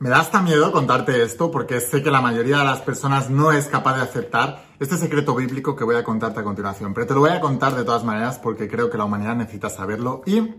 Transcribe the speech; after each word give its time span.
Me 0.00 0.10
da 0.10 0.20
hasta 0.20 0.40
miedo 0.42 0.70
contarte 0.70 1.24
esto 1.24 1.50
porque 1.50 1.80
sé 1.80 2.04
que 2.04 2.10
la 2.12 2.20
mayoría 2.20 2.58
de 2.58 2.64
las 2.64 2.82
personas 2.82 3.30
no 3.30 3.50
es 3.50 3.66
capaz 3.66 3.96
de 3.96 4.02
aceptar 4.02 4.62
este 4.78 4.96
secreto 4.96 5.34
bíblico 5.34 5.74
que 5.74 5.82
voy 5.82 5.96
a 5.96 6.04
contarte 6.04 6.38
a 6.38 6.44
continuación. 6.44 6.94
Pero 6.94 7.08
te 7.08 7.14
lo 7.14 7.20
voy 7.20 7.30
a 7.30 7.40
contar 7.40 7.74
de 7.74 7.82
todas 7.82 8.04
maneras 8.04 8.38
porque 8.38 8.68
creo 8.68 8.90
que 8.90 8.96
la 8.96 9.06
humanidad 9.06 9.34
necesita 9.34 9.68
saberlo 9.68 10.22
y 10.24 10.54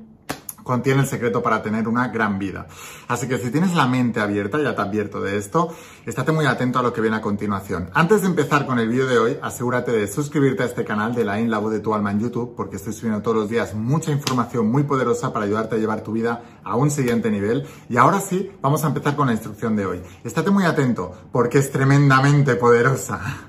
contiene 0.69 1.01
el 1.01 1.07
secreto 1.07 1.41
para 1.41 1.63
tener 1.63 1.87
una 1.87 2.09
gran 2.09 2.37
vida. 2.37 2.67
Así 3.07 3.27
que 3.27 3.39
si 3.39 3.49
tienes 3.49 3.73
la 3.73 3.87
mente 3.87 4.19
abierta, 4.19 4.61
ya 4.61 4.75
te 4.75 4.81
advierto 4.83 5.19
de 5.19 5.35
esto, 5.35 5.73
estate 6.05 6.31
muy 6.31 6.45
atento 6.45 6.77
a 6.77 6.83
lo 6.83 6.93
que 6.93 7.01
viene 7.01 7.17
a 7.17 7.21
continuación. 7.21 7.89
Antes 7.95 8.21
de 8.21 8.27
empezar 8.27 8.67
con 8.67 8.77
el 8.77 8.87
vídeo 8.87 9.07
de 9.07 9.17
hoy, 9.17 9.37
asegúrate 9.41 9.91
de 9.91 10.07
suscribirte 10.07 10.61
a 10.61 10.67
este 10.67 10.85
canal 10.85 11.15
de 11.15 11.25
la 11.25 11.39
In 11.39 11.49
La 11.49 11.57
Voz 11.57 11.71
de 11.71 11.79
tu 11.79 11.95
Alma 11.95 12.11
en 12.11 12.19
YouTube, 12.19 12.53
porque 12.55 12.75
estoy 12.75 12.93
subiendo 12.93 13.23
todos 13.23 13.37
los 13.37 13.49
días 13.49 13.73
mucha 13.73 14.11
información 14.11 14.69
muy 14.69 14.83
poderosa 14.83 15.33
para 15.33 15.45
ayudarte 15.45 15.73
a 15.73 15.79
llevar 15.79 16.01
tu 16.01 16.11
vida 16.11 16.43
a 16.63 16.75
un 16.75 16.91
siguiente 16.91 17.31
nivel. 17.31 17.65
Y 17.89 17.97
ahora 17.97 18.21
sí, 18.21 18.51
vamos 18.61 18.83
a 18.83 18.89
empezar 18.89 19.15
con 19.15 19.25
la 19.25 19.33
instrucción 19.33 19.75
de 19.75 19.87
hoy. 19.87 20.01
Estate 20.23 20.51
muy 20.51 20.65
atento, 20.65 21.15
porque 21.31 21.57
es 21.57 21.71
tremendamente 21.71 22.53
poderosa. 22.57 23.48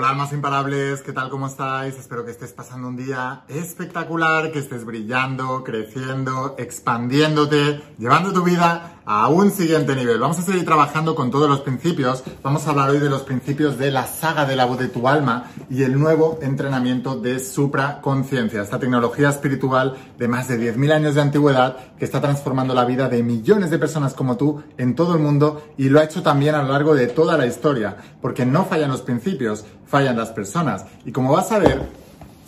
Hola 0.00 0.09
imparables, 0.28 1.00
¿qué 1.00 1.12
tal? 1.12 1.30
¿Cómo 1.30 1.46
estáis? 1.46 1.98
Espero 1.98 2.26
que 2.26 2.30
estés 2.30 2.52
pasando 2.52 2.88
un 2.88 2.96
día 2.96 3.42
espectacular, 3.48 4.52
que 4.52 4.58
estés 4.58 4.84
brillando, 4.84 5.64
creciendo, 5.64 6.54
expandiéndote, 6.58 7.80
llevando 7.98 8.30
tu 8.30 8.42
vida 8.44 9.00
a 9.06 9.28
un 9.28 9.50
siguiente 9.50 9.96
nivel. 9.96 10.20
Vamos 10.20 10.38
a 10.38 10.42
seguir 10.42 10.64
trabajando 10.64 11.14
con 11.14 11.30
todos 11.30 11.48
los 11.48 11.62
principios. 11.62 12.22
Vamos 12.42 12.66
a 12.66 12.70
hablar 12.70 12.90
hoy 12.90 12.98
de 12.98 13.08
los 13.08 13.22
principios 13.22 13.78
de 13.78 13.90
la 13.90 14.06
saga 14.06 14.44
de 14.44 14.56
la 14.56 14.66
voz 14.66 14.78
de 14.78 14.88
tu 14.88 15.08
alma 15.08 15.50
y 15.68 15.82
el 15.82 15.98
nuevo 15.98 16.38
entrenamiento 16.42 17.16
de 17.16 17.40
supraconciencia, 17.40 18.62
esta 18.62 18.78
tecnología 18.78 19.30
espiritual 19.30 19.96
de 20.18 20.28
más 20.28 20.48
de 20.48 20.60
10.000 20.60 20.92
años 20.92 21.14
de 21.14 21.22
antigüedad 21.22 21.96
que 21.98 22.04
está 22.04 22.20
transformando 22.20 22.74
la 22.74 22.84
vida 22.84 23.08
de 23.08 23.22
millones 23.22 23.70
de 23.70 23.78
personas 23.78 24.14
como 24.14 24.36
tú 24.36 24.62
en 24.76 24.94
todo 24.94 25.14
el 25.14 25.20
mundo 25.20 25.62
y 25.76 25.88
lo 25.88 25.98
ha 25.98 26.04
hecho 26.04 26.22
también 26.22 26.54
a 26.54 26.62
lo 26.62 26.72
largo 26.72 26.94
de 26.94 27.06
toda 27.06 27.36
la 27.36 27.46
historia, 27.46 27.96
porque 28.20 28.46
no 28.46 28.64
fallan 28.64 28.90
los 28.90 29.02
principios, 29.02 29.64
fallan 29.86 30.09
las 30.16 30.30
personas. 30.30 30.84
Y 31.04 31.12
como 31.12 31.32
vas 31.32 31.52
a 31.52 31.58
ver, 31.58 31.82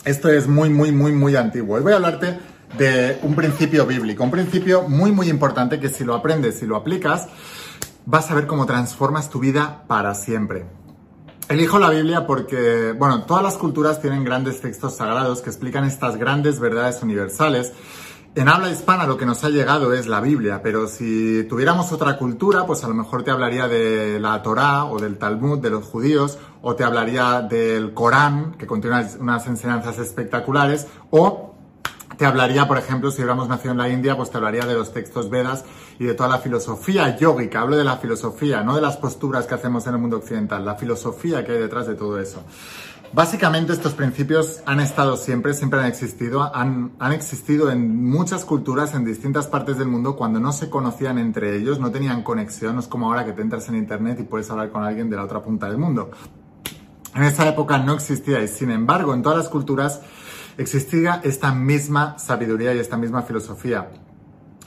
esto 0.05 0.29
es 0.29 0.47
muy, 0.47 0.69
muy, 0.69 0.91
muy, 0.91 1.11
muy 1.11 1.35
antiguo. 1.35 1.75
Hoy 1.75 1.81
voy 1.81 1.93
a 1.93 1.95
hablarte 1.95 2.37
de 2.77 3.19
un 3.23 3.35
principio 3.35 3.85
bíblico, 3.85 4.23
un 4.23 4.31
principio 4.31 4.87
muy, 4.87 5.11
muy 5.11 5.29
importante 5.29 5.79
que 5.79 5.89
si 5.89 6.03
lo 6.03 6.15
aprendes, 6.15 6.59
si 6.59 6.65
lo 6.65 6.75
aplicas, 6.75 7.27
vas 8.05 8.29
a 8.31 8.35
ver 8.35 8.47
cómo 8.47 8.65
transformas 8.65 9.29
tu 9.29 9.39
vida 9.39 9.83
para 9.87 10.13
siempre. 10.15 10.65
Elijo 11.49 11.77
la 11.77 11.89
Biblia 11.89 12.25
porque, 12.25 12.93
bueno, 12.97 13.23
todas 13.23 13.43
las 13.43 13.57
culturas 13.57 14.01
tienen 14.01 14.23
grandes 14.23 14.61
textos 14.61 14.95
sagrados 14.95 15.41
que 15.41 15.49
explican 15.49 15.83
estas 15.83 16.15
grandes 16.17 16.59
verdades 16.59 17.03
universales. 17.03 17.73
En 18.35 18.49
habla 18.49 18.71
hispana 18.71 19.05
lo 19.05 19.15
que 19.15 19.27
nos 19.27 19.43
ha 19.43 19.49
llegado 19.49 19.93
es 19.93 20.07
la 20.07 20.19
Biblia, 20.19 20.61
pero 20.63 20.87
si 20.87 21.43
tuviéramos 21.43 21.91
otra 21.91 22.17
cultura, 22.17 22.65
pues 22.65 22.83
a 22.83 22.87
lo 22.87 22.95
mejor 22.95 23.23
te 23.23 23.29
hablaría 23.29 23.67
de 23.67 24.19
la 24.19 24.41
Torá 24.41 24.85
o 24.85 24.97
del 24.97 25.19
Talmud 25.19 25.59
de 25.59 25.69
los 25.69 25.85
judíos, 25.85 26.39
o 26.63 26.75
te 26.75 26.83
hablaría 26.83 27.41
del 27.41 27.93
Corán, 27.93 28.55
que 28.57 28.65
contiene 28.65 29.07
unas 29.19 29.45
enseñanzas 29.45 29.99
espectaculares, 29.99 30.87
o 31.11 31.53
te 32.17 32.25
hablaría, 32.25 32.67
por 32.67 32.79
ejemplo, 32.79 33.11
si 33.11 33.17
hubiéramos 33.17 33.49
nacido 33.49 33.73
en 33.73 33.77
la 33.77 33.89
India, 33.89 34.17
pues 34.17 34.31
te 34.31 34.37
hablaría 34.37 34.65
de 34.65 34.73
los 34.73 34.91
textos 34.93 35.29
Vedas 35.29 35.63
y 35.99 36.05
de 36.05 36.15
toda 36.15 36.29
la 36.29 36.39
filosofía 36.39 37.15
yógica. 37.15 37.61
Hablo 37.61 37.77
de 37.77 37.83
la 37.83 37.97
filosofía, 37.97 38.63
no 38.63 38.75
de 38.75 38.81
las 38.81 38.97
posturas 38.97 39.45
que 39.45 39.53
hacemos 39.53 39.85
en 39.85 39.93
el 39.93 39.99
mundo 39.99 40.17
occidental, 40.17 40.65
la 40.65 40.73
filosofía 40.73 41.45
que 41.45 41.51
hay 41.51 41.59
detrás 41.59 41.85
de 41.85 41.93
todo 41.93 42.19
eso. 42.19 42.43
Básicamente 43.13 43.73
estos 43.73 43.93
principios 43.93 44.63
han 44.65 44.79
estado 44.79 45.17
siempre, 45.17 45.53
siempre 45.53 45.79
han 45.79 45.85
existido, 45.85 46.55
han, 46.55 46.93
han, 46.97 47.11
existido 47.11 47.69
en 47.69 48.03
muchas 48.09 48.43
culturas 48.43 48.95
en 48.95 49.05
distintas 49.05 49.45
partes 49.45 49.77
del 49.77 49.87
mundo 49.87 50.15
cuando 50.15 50.39
no 50.39 50.51
se 50.51 50.71
conocían 50.71 51.19
entre 51.19 51.55
ellos, 51.55 51.79
no 51.79 51.91
tenían 51.91 52.23
conexión, 52.23 52.73
no 52.73 52.79
es 52.79 52.87
como 52.87 53.05
ahora 53.05 53.23
que 53.23 53.33
te 53.33 53.43
entras 53.43 53.69
en 53.69 53.75
internet 53.75 54.17
y 54.19 54.23
puedes 54.23 54.49
hablar 54.49 54.71
con 54.71 54.83
alguien 54.83 55.11
de 55.11 55.17
la 55.17 55.25
otra 55.25 55.43
punta 55.43 55.67
del 55.67 55.77
mundo. 55.77 56.09
En 57.13 57.21
esa 57.21 57.47
época 57.47 57.77
no 57.77 57.93
existía 57.93 58.41
y 58.41 58.47
sin 58.47 58.71
embargo 58.71 59.13
en 59.13 59.21
todas 59.21 59.37
las 59.37 59.49
culturas 59.49 60.01
existía 60.57 61.21
esta 61.23 61.53
misma 61.53 62.17
sabiduría 62.17 62.73
y 62.73 62.79
esta 62.79 62.97
misma 62.97 63.21
filosofía, 63.21 63.91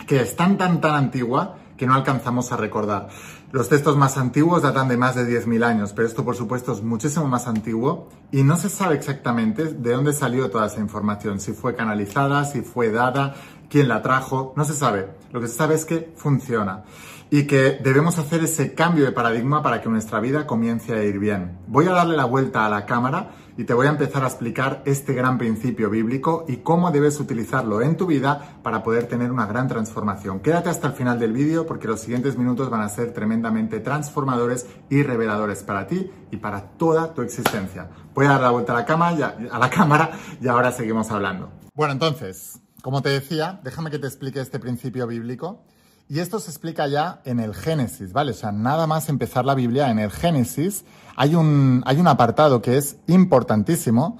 que 0.06 0.20
es 0.20 0.36
tan, 0.36 0.56
tan, 0.56 0.80
tan 0.80 0.94
antigua 0.94 1.56
que 1.76 1.86
no 1.86 1.94
alcanzamos 1.94 2.52
a 2.52 2.56
recordar. 2.56 3.08
Los 3.52 3.68
textos 3.68 3.96
más 3.96 4.16
antiguos 4.16 4.62
datan 4.62 4.88
de 4.88 4.96
más 4.96 5.14
de 5.14 5.24
10.000 5.24 5.64
años, 5.64 5.92
pero 5.92 6.08
esto 6.08 6.24
por 6.24 6.36
supuesto 6.36 6.72
es 6.72 6.82
muchísimo 6.82 7.26
más 7.26 7.46
antiguo 7.46 8.08
y 8.32 8.42
no 8.42 8.56
se 8.56 8.68
sabe 8.68 8.96
exactamente 8.96 9.64
de 9.64 9.92
dónde 9.92 10.12
salió 10.12 10.50
toda 10.50 10.66
esa 10.66 10.80
información, 10.80 11.40
si 11.40 11.52
fue 11.52 11.74
canalizada, 11.74 12.44
si 12.44 12.62
fue 12.62 12.90
dada, 12.90 13.34
quién 13.70 13.88
la 13.88 14.02
trajo, 14.02 14.52
no 14.56 14.64
se 14.64 14.74
sabe. 14.74 15.08
Lo 15.32 15.40
que 15.40 15.48
se 15.48 15.54
sabe 15.54 15.74
es 15.74 15.84
que 15.84 16.12
funciona 16.16 16.84
y 17.30 17.44
que 17.44 17.78
debemos 17.82 18.18
hacer 18.18 18.44
ese 18.44 18.74
cambio 18.74 19.04
de 19.04 19.12
paradigma 19.12 19.62
para 19.62 19.80
que 19.80 19.88
nuestra 19.88 20.20
vida 20.20 20.46
comience 20.46 20.92
a 20.92 21.02
ir 21.02 21.18
bien. 21.18 21.58
Voy 21.66 21.86
a 21.86 21.92
darle 21.92 22.16
la 22.16 22.24
vuelta 22.24 22.66
a 22.66 22.68
la 22.68 22.86
cámara 22.86 23.30
y 23.56 23.64
te 23.64 23.74
voy 23.74 23.86
a 23.86 23.90
empezar 23.90 24.22
a 24.24 24.26
explicar 24.26 24.82
este 24.84 25.14
gran 25.14 25.38
principio 25.38 25.88
bíblico 25.90 26.44
y 26.48 26.58
cómo 26.58 26.90
debes 26.90 27.18
utilizarlo 27.20 27.80
en 27.80 27.96
tu 27.96 28.06
vida 28.06 28.58
para 28.62 28.82
poder 28.82 29.06
tener 29.06 29.30
una 29.30 29.46
gran 29.46 29.68
transformación. 29.68 30.40
Quédate 30.40 30.68
hasta 30.68 30.88
el 30.88 30.92
final 30.92 31.18
del 31.18 31.32
vídeo 31.32 31.66
porque 31.66 31.88
los 31.88 32.00
siguientes 32.00 32.36
minutos 32.36 32.70
van 32.70 32.82
a 32.82 32.88
ser 32.88 33.12
tremendamente 33.12 33.80
transformadores 33.80 34.66
y 34.90 35.02
reveladores 35.02 35.62
para 35.62 35.86
ti 35.86 36.10
y 36.30 36.36
para 36.36 36.62
toda 36.76 37.14
tu 37.14 37.22
existencia. 37.22 37.88
Voy 38.14 38.26
a 38.26 38.30
dar 38.30 38.40
la 38.42 38.50
vuelta 38.50 38.72
a 38.72 38.76
la, 38.76 38.84
cámara, 38.84 39.36
a 39.50 39.58
la 39.58 39.70
cámara 39.70 40.10
y 40.40 40.48
ahora 40.48 40.72
seguimos 40.72 41.10
hablando. 41.10 41.50
Bueno, 41.74 41.92
entonces, 41.92 42.60
como 42.82 43.02
te 43.02 43.08
decía, 43.08 43.60
déjame 43.64 43.90
que 43.90 43.98
te 43.98 44.06
explique 44.06 44.40
este 44.40 44.58
principio 44.58 45.06
bíblico. 45.06 45.64
Y 46.08 46.20
esto 46.20 46.38
se 46.38 46.50
explica 46.50 46.86
ya 46.86 47.20
en 47.24 47.40
el 47.40 47.52
Génesis, 47.54 48.12
¿vale? 48.12 48.30
O 48.30 48.34
sea, 48.34 48.52
nada 48.52 48.86
más 48.86 49.08
empezar 49.08 49.44
la 49.44 49.54
Biblia, 49.54 49.90
en 49.90 49.98
el 49.98 50.10
Génesis 50.10 50.84
hay 51.16 51.34
un, 51.34 51.82
hay 51.84 51.98
un 51.98 52.06
apartado 52.06 52.62
que 52.62 52.76
es 52.76 52.96
importantísimo 53.08 54.18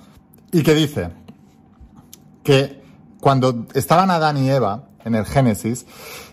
y 0.51 0.63
que 0.63 0.75
dice 0.75 1.11
que 2.43 2.83
cuando 3.21 3.67
estaban 3.75 4.11
Adán 4.11 4.37
y 4.37 4.51
Eva 4.51 4.89
en 5.05 5.15
el 5.15 5.25
Génesis, 5.25 5.87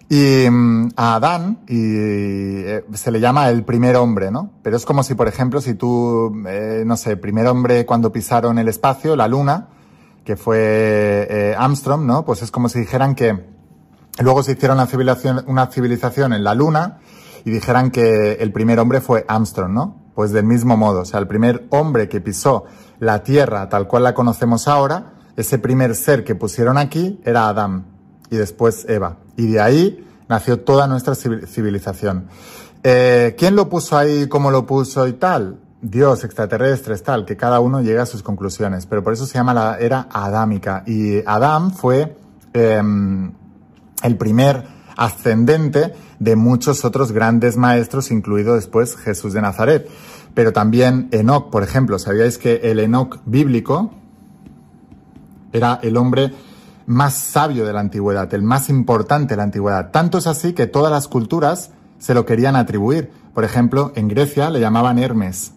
y 0.10 0.50
mm, 0.50 0.90
a 0.96 1.16
Adán 1.16 1.60
y, 1.68 1.76
eh, 1.78 2.86
se 2.94 3.12
le 3.12 3.20
llama 3.20 3.50
el 3.50 3.64
primer 3.64 3.96
hombre, 3.96 4.32
¿no? 4.32 4.52
Pero 4.62 4.78
es 4.78 4.86
como 4.86 5.04
si, 5.04 5.16
por 5.16 5.28
ejemplo, 5.28 5.62
si 5.62 5.74
tú, 5.76 6.34
eh, 6.48 6.84
no 6.86 6.98
sé, 6.98 7.18
primer 7.18 7.48
hombre 7.48 7.86
cuando 7.86 8.12
pisaron 8.12 8.60
el 8.60 8.68
espacio, 8.68 9.16
la 9.16 9.28
luna, 9.28 9.70
que 10.24 10.36
fue 10.36 11.28
eh, 11.30 11.56
Armstrong, 11.58 12.06
¿no? 12.06 12.26
Pues 12.26 12.42
es 12.42 12.52
como 12.52 12.70
si 12.70 12.80
dijeran 12.80 13.16
que 13.16 13.53
Luego 14.20 14.44
se 14.44 14.54
hicieron 14.54 14.78
una 14.78 14.88
civilización, 14.88 15.44
una 15.48 15.68
civilización 15.68 16.34
en 16.34 16.44
la 16.44 16.54
Luna 16.54 17.00
y 17.46 17.52
dijeran 17.52 17.92
que 17.92 18.34
el 18.34 18.52
primer 18.52 18.80
hombre 18.80 19.02
fue 19.02 19.26
Armstrong, 19.28 19.72
¿no? 19.72 20.04
Pues 20.14 20.32
del 20.32 20.46
mismo 20.46 20.78
modo, 20.78 21.02
o 21.02 21.06
sea, 21.06 21.20
el 21.20 21.28
primer 21.28 21.66
hombre 21.70 22.08
que 22.08 22.22
pisó 22.22 22.66
la 23.00 23.24
Tierra 23.24 23.68
tal 23.70 23.88
cual 23.88 24.04
la 24.04 24.14
conocemos 24.14 24.68
ahora, 24.68 25.14
ese 25.36 25.58
primer 25.58 25.96
ser 25.96 26.24
que 26.24 26.36
pusieron 26.36 26.78
aquí 26.78 27.20
era 27.26 27.48
Adán 27.48 27.86
y 28.30 28.38
después 28.38 28.86
Eva. 28.88 29.18
Y 29.36 29.48
de 29.48 29.60
ahí 29.60 30.08
nació 30.30 30.60
toda 30.60 30.86
nuestra 30.88 31.16
civilización. 31.16 32.28
Eh, 32.84 33.36
¿Quién 33.38 33.56
lo 33.56 33.68
puso 33.68 33.98
ahí, 33.98 34.28
cómo 34.28 34.52
lo 34.52 34.68
puso 34.68 35.08
y 35.08 35.14
tal? 35.14 35.60
Dios, 35.82 36.24
extraterrestres, 36.24 37.02
tal, 37.04 37.26
que 37.26 37.36
cada 37.36 37.60
uno 37.60 37.82
llega 37.82 38.04
a 38.04 38.06
sus 38.06 38.22
conclusiones. 38.22 38.86
Pero 38.86 39.04
por 39.04 39.14
eso 39.14 39.26
se 39.26 39.34
llama 39.34 39.54
la 39.54 39.78
era 39.80 40.08
adámica. 40.12 40.84
Y 40.86 41.26
Adán 41.26 41.72
fue... 41.72 42.16
Em, 42.54 43.34
el 44.04 44.18
primer 44.18 44.66
ascendente 44.96 45.94
de 46.20 46.36
muchos 46.36 46.86
otros 46.86 47.12
grandes 47.12 47.58
maestros, 47.58 48.12
incluido 48.12 48.56
después 48.56 48.96
Jesús 48.96 49.34
de 49.34 49.42
Nazaret. 49.42 49.90
Pero 50.34 50.54
también 50.54 51.10
Enoch, 51.12 51.50
por 51.50 51.64
ejemplo, 51.64 52.00
¿sabíais 52.00 52.38
que 52.38 52.62
el 52.64 52.80
Enoch 52.80 53.20
bíblico 53.26 53.94
era 55.52 55.80
el 55.82 55.98
hombre 55.98 56.34
más 56.86 57.14
sabio 57.14 57.66
de 57.66 57.74
la 57.74 57.80
antigüedad, 57.80 58.34
el 58.34 58.42
más 58.42 58.70
importante 58.70 59.34
de 59.34 59.38
la 59.38 59.44
antigüedad? 59.44 59.92
Tanto 59.92 60.18
es 60.18 60.28
así 60.28 60.54
que 60.54 60.68
todas 60.68 60.92
las 60.92 61.08
culturas 61.08 61.72
se 62.00 62.14
lo 62.14 62.26
querían 62.26 62.56
atribuir. 62.56 63.12
Por 63.34 63.44
ejemplo, 63.44 63.92
en 63.96 64.08
Grecia 64.08 64.50
le 64.50 64.60
llamaban 64.60 65.00
Hermes. 65.00 65.54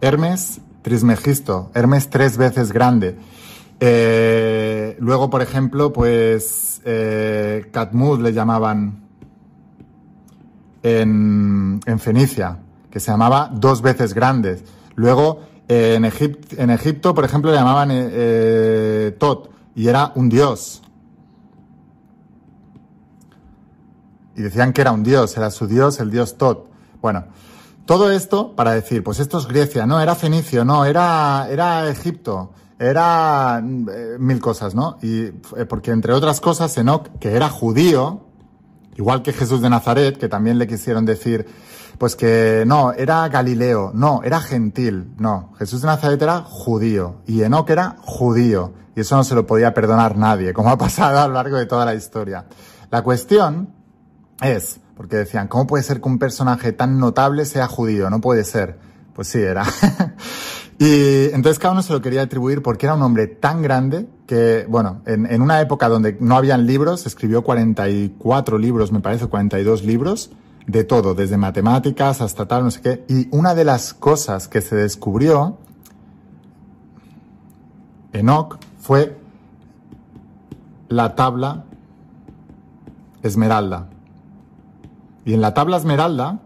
Hermes 0.00 0.60
Trismegisto, 0.82 1.70
Hermes 1.74 2.08
tres 2.08 2.36
veces 2.36 2.72
grande. 2.72 3.18
Eh, 3.82 4.96
luego, 5.00 5.30
por 5.30 5.40
ejemplo, 5.40 5.92
pues 5.92 6.82
eh, 6.84 7.68
Catmud 7.72 8.20
le 8.20 8.32
llamaban 8.34 9.08
en, 10.82 11.80
Fenicia, 11.98 12.58
que 12.90 13.00
se 13.00 13.10
llamaba 13.10 13.50
dos 13.52 13.82
veces 13.82 14.14
grandes. 14.14 14.64
Luego 14.94 15.48
En, 15.68 16.04
en 16.04 16.70
Egipto, 16.70 17.14
por 17.14 17.24
ejemplo, 17.24 17.52
le 17.52 17.56
llamaban 17.56 17.92
eh, 17.92 18.08
eh, 18.10 19.16
Tot 19.18 19.50
y 19.76 19.86
era 19.86 20.10
un 20.16 20.28
dios. 20.28 20.82
Y 24.34 24.42
decían 24.42 24.72
que 24.72 24.80
era 24.80 24.90
un 24.90 25.04
dios, 25.04 25.36
era 25.36 25.50
su 25.50 25.68
dios, 25.68 26.00
el 26.00 26.10
dios 26.10 26.36
Tot. 26.36 26.68
Bueno, 27.00 27.26
todo 27.86 28.10
esto 28.10 28.56
para 28.56 28.72
decir, 28.72 29.04
pues 29.04 29.20
esto 29.20 29.38
es 29.38 29.46
Grecia, 29.46 29.86
no, 29.86 30.00
era 30.00 30.16
Fenicio, 30.16 30.64
no, 30.64 30.84
era, 30.84 31.46
era 31.48 31.88
Egipto, 31.88 32.50
era 32.80 33.62
eh, 33.62 34.16
mil 34.18 34.40
cosas, 34.40 34.74
¿no? 34.74 34.96
Y 35.02 35.26
porque 35.68 35.90
entre 35.90 36.14
otras 36.14 36.40
cosas, 36.40 36.76
Enoch, 36.78 37.08
que 37.20 37.36
era 37.36 37.50
judío, 37.50 38.22
igual 38.96 39.22
que 39.22 39.34
Jesús 39.34 39.60
de 39.60 39.68
Nazaret, 39.68 40.16
que 40.16 40.28
también 40.28 40.58
le 40.58 40.66
quisieron 40.66 41.04
decir, 41.04 41.46
pues 41.98 42.16
que 42.16 42.64
no, 42.66 42.92
era 42.92 43.28
Galileo, 43.28 43.92
no, 43.94 44.22
era 44.24 44.40
gentil, 44.40 45.12
no, 45.18 45.52
Jesús 45.58 45.82
de 45.82 45.88
Nazaret 45.88 46.20
era 46.22 46.40
judío 46.40 47.16
y 47.26 47.42
Enoch 47.42 47.68
era 47.68 47.96
judío 48.00 48.72
y 48.96 49.00
eso 49.00 49.14
no 49.14 49.24
se 49.24 49.34
lo 49.34 49.46
podía 49.46 49.74
perdonar 49.74 50.16
nadie, 50.16 50.54
como 50.54 50.70
ha 50.70 50.78
pasado 50.78 51.20
a 51.20 51.28
lo 51.28 51.34
largo 51.34 51.58
de 51.58 51.66
toda 51.66 51.84
la 51.84 51.94
historia. 51.94 52.46
La 52.90 53.02
cuestión 53.02 53.74
es, 54.40 54.80
porque 54.96 55.16
decían, 55.16 55.48
¿cómo 55.48 55.66
puede 55.66 55.84
ser 55.84 56.00
que 56.00 56.08
un 56.08 56.18
personaje 56.18 56.72
tan 56.72 56.98
notable 56.98 57.44
sea 57.44 57.68
judío? 57.68 58.08
No 58.08 58.22
puede 58.22 58.44
ser. 58.44 58.78
Pues 59.14 59.28
sí, 59.28 59.38
era. 59.38 59.64
y 60.82 61.24
entonces 61.34 61.58
cada 61.58 61.72
uno 61.72 61.82
se 61.82 61.92
lo 61.92 62.00
quería 62.00 62.22
atribuir 62.22 62.62
porque 62.62 62.86
era 62.86 62.94
un 62.94 63.02
hombre 63.02 63.26
tan 63.26 63.60
grande 63.60 64.08
que, 64.26 64.64
bueno, 64.66 65.02
en, 65.04 65.42
una 65.42 65.60
época 65.60 65.90
donde 65.90 66.16
no 66.20 66.38
habían 66.38 66.66
libros, 66.66 67.04
escribió 67.04 67.44
44 67.44 68.56
libros, 68.56 68.90
me 68.90 69.00
parece, 69.00 69.26
42 69.26 69.84
libros, 69.84 70.30
de 70.66 70.84
todo, 70.84 71.14
desde 71.14 71.36
matemáticas 71.36 72.22
hasta 72.22 72.46
tal, 72.46 72.64
no 72.64 72.70
sé 72.70 72.80
qué. 72.80 73.04
Y 73.08 73.28
una 73.30 73.54
de 73.54 73.66
las 73.66 73.92
cosas 73.92 74.48
que 74.48 74.62
se 74.62 74.74
descubrió, 74.74 75.58
Enoch, 78.14 78.56
fue 78.80 79.18
la 80.88 81.14
tabla 81.14 81.64
esmeralda. 83.22 83.90
Y 85.26 85.34
en 85.34 85.42
la 85.42 85.52
tabla 85.52 85.76
esmeralda, 85.76 86.40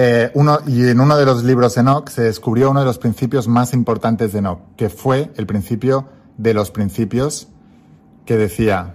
eh, 0.00 0.30
y 0.68 0.88
en 0.88 1.00
uno 1.00 1.16
de 1.16 1.26
los 1.26 1.42
libros 1.42 1.74
de 1.74 1.80
Enoch 1.80 2.08
se 2.08 2.22
descubrió 2.22 2.70
uno 2.70 2.78
de 2.78 2.86
los 2.86 2.98
principios 2.98 3.48
más 3.48 3.74
importantes 3.74 4.32
de 4.32 4.38
Enoch, 4.38 4.60
que 4.76 4.90
fue 4.90 5.32
el 5.34 5.44
principio 5.44 6.06
de 6.36 6.54
los 6.54 6.70
principios 6.70 7.48
que 8.24 8.36
decía, 8.36 8.94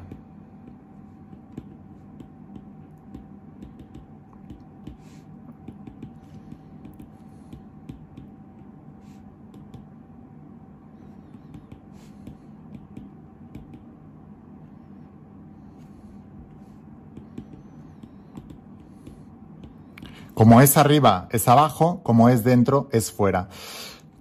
Como 20.44 20.60
es 20.60 20.76
arriba, 20.76 21.30
es 21.32 21.48
abajo, 21.48 22.02
como 22.04 22.28
es 22.28 22.44
dentro, 22.44 22.90
es 22.92 23.14
fuera. 23.14 23.48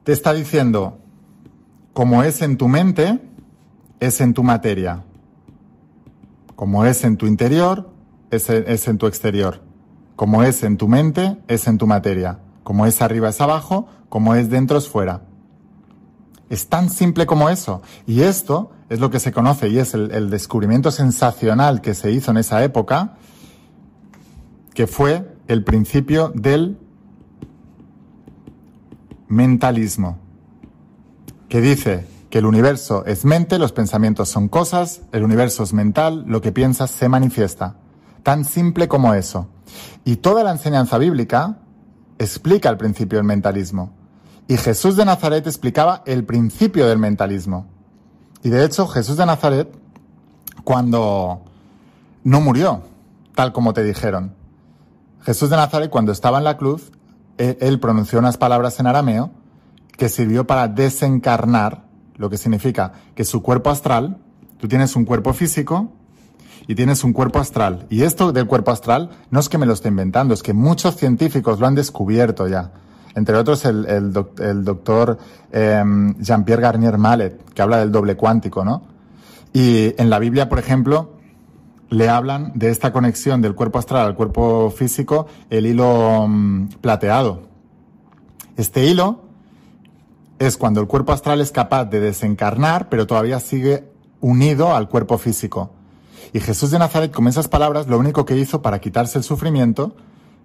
Te 0.05 0.13
está 0.13 0.33
diciendo, 0.33 0.99
como 1.95 2.23
es 2.23 2.43
en 2.43 2.59
tu 2.59 2.69
mente, 2.69 3.19
es 3.99 4.21
en 4.21 4.33
tu 4.33 4.45
materia. 4.45 5.03
Como 6.55 6.87
es 6.87 7.03
en 7.03 7.17
tu 7.17 7.27
interior, 7.27 7.91
es, 8.31 8.49
es 8.51 8.87
en 8.87 8.99
tu 8.99 9.09
exterior. 9.09 9.63
Como 10.15 10.45
es 10.45 10.63
en 10.63 10.77
tu 10.77 10.87
mente, 10.87 11.39
es 11.49 11.67
en 11.67 11.77
tu 11.77 11.89
materia. 11.89 12.39
Como 12.63 12.87
es 12.87 13.03
arriba, 13.03 13.31
es 13.31 13.41
abajo, 13.41 13.89
como 14.09 14.37
es 14.37 14.49
dentro, 14.49 14.79
es 14.79 14.89
fuera. 14.89 15.23
Es 16.49 16.69
tan 16.69 16.89
simple 16.89 17.27
como 17.27 17.51
eso. 17.51 17.83
Y 18.07 18.21
esto 18.21 18.71
es 18.89 19.01
lo 19.01 19.11
que 19.11 19.19
se 19.19 19.33
conoce 19.33 19.71
y 19.71 19.79
es 19.79 19.93
el 19.93 20.31
descubrimiento 20.31 20.93
sensacional 20.93 21.81
que 21.81 21.95
se 21.95 22.13
hizo 22.13 22.31
en 22.31 22.37
esa 22.37 22.63
época, 22.63 23.17
que 24.73 24.87
fue 24.87 25.32
el 25.49 25.65
principio 25.65 26.33
del 26.35 26.79
mentalismo, 29.29 30.19
que 31.49 31.61
dice 31.61 32.07
que 32.31 32.39
el 32.39 32.47
universo 32.47 33.05
es 33.05 33.25
mente, 33.25 33.59
los 33.59 33.73
pensamientos 33.73 34.29
son 34.29 34.49
cosas, 34.49 35.03
el 35.13 35.23
universo 35.23 35.63
es 35.63 35.73
mental, 35.73 36.25
lo 36.27 36.41
que 36.41 36.53
piensas 36.53 36.91
se 36.91 37.09
manifiesta. 37.09 37.77
Tan 38.23 38.45
simple 38.45 38.89
como 38.89 39.15
eso. 39.15 39.49
Y 40.05 40.17
toda 40.17 40.45
la 40.45 40.53
enseñanza 40.53 40.97
bíblica 40.99 41.59
explica 42.19 42.69
el 42.69 42.77
principio 42.77 43.19
del 43.19 43.27
mentalismo. 43.27 43.93
Y 44.49 44.57
Jesús 44.57 44.97
de 44.97 45.05
Nazaret 45.05 45.47
explicaba 45.47 46.03
el 46.07 46.25
principio 46.25 46.87
del 46.87 46.99
mentalismo. 46.99 47.67
Y 48.43 48.51
de 48.51 48.65
hecho, 48.65 48.87
Jesús 48.87 49.17
de 49.17 49.27
Nazaret, 49.27 49.69
cuando 50.65 51.43
no 52.25 52.41
murió, 52.41 52.83
tal 53.35 53.53
como 53.53 53.73
te 53.73 53.85
dijeron, 53.85 54.35
Jesús 55.25 55.51
de 55.51 55.57
Nazaret, 55.57 55.91
cuando 55.91 56.13
estaba 56.13 56.39
en 56.39 56.45
la 56.45 56.57
cruz, 56.57 56.91
él, 57.39 57.81
pronunció 57.81 58.19
unas 58.19 58.37
palabras 58.37 58.79
en 58.81 58.87
arameo 58.87 59.31
que 59.97 60.09
sirvió 60.09 60.47
para 60.47 60.69
desencarnar, 60.69 61.85
lo 62.17 62.31
que 62.31 62.39
significa 62.39 62.93
que 63.15 63.25
su 63.25 63.43
cuerpo 63.43 63.71
astral, 63.71 64.19
tú 64.59 64.69
tienes 64.69 64.97
un 64.97 65.05
cuerpo 65.05 65.33
físico 65.33 65.93
y 66.67 66.75
tienes 66.75 67.05
un 67.05 67.13
cuerpo 67.13 67.39
astral. 67.39 67.87
Y 67.89 68.03
esto 68.03 68.33
del 68.33 68.47
cuerpo 68.47 68.71
astral 68.71 69.11
no 69.31 69.41
es 69.41 69.49
que 69.49 69.59
me 69.59 69.67
lo 69.67 69.73
esté 69.73 69.89
inventando, 69.89 70.35
es 70.35 70.43
que 70.43 70.53
muchos 70.53 70.97
científicos 70.97 71.59
lo 71.59 71.67
han 71.67 71.75
descubierto 71.75 72.47
ya. 72.49 72.73
Entre 73.15 73.37
otros 73.37 73.65
el, 73.65 73.87
el, 73.87 74.65
doctor 74.65 75.19
em, 75.51 76.15
Jean-Pierre 76.19 76.63
Garnier 76.63 76.99
Mallet, 76.99 77.45
que 77.53 77.63
habla 77.63 77.79
del 77.79 77.93
doble 77.93 78.17
cuántico, 78.17 78.65
¿no? 78.65 78.83
Y 79.53 79.95
en 80.01 80.09
la 80.09 80.19
Biblia, 80.19 80.49
por 80.49 80.59
ejemplo, 80.59 81.12
le 81.93 82.09
hablan 82.09 82.53
de 82.55 82.71
esta 82.71 82.91
conexión 82.91 83.43
del 83.43 83.55
cuerpo 83.55 83.79
astral 83.79 84.07
al 84.07 84.15
cuerpo 84.15 84.71
físico, 84.71 85.27
el 85.51 85.67
hilo 85.67 86.27
mm, 86.27 86.69
plateado. 86.81 87.43
Este 88.57 88.87
hilo 88.87 89.21
es 90.39 90.57
cuando 90.57 90.81
el 90.81 90.87
cuerpo 90.87 91.13
astral 91.13 91.43
es 91.43 91.53
capaz 91.53 91.85
de 91.85 92.01
desencarnar, 92.01 92.89
pero 92.89 93.07
todavía 93.07 93.41
sigue 93.41 93.85
unido 94.21 94.75
al 94.75 94.89
cuerpo 94.89 95.19
físico. 95.19 95.71
Y 96.33 96.41
Jesús 96.41 96.71
de 96.71 96.79
Nazaret, 96.79 97.13
con 97.13 97.29
esas 97.29 97.49
palabras, 97.49 97.87
lo 97.87 97.99
único 97.99 98.25
que 98.25 98.39
hizo 98.39 98.63
para 98.63 98.81
quitarse 98.81 99.19
el 99.19 99.25
sufrimiento 99.25 99.95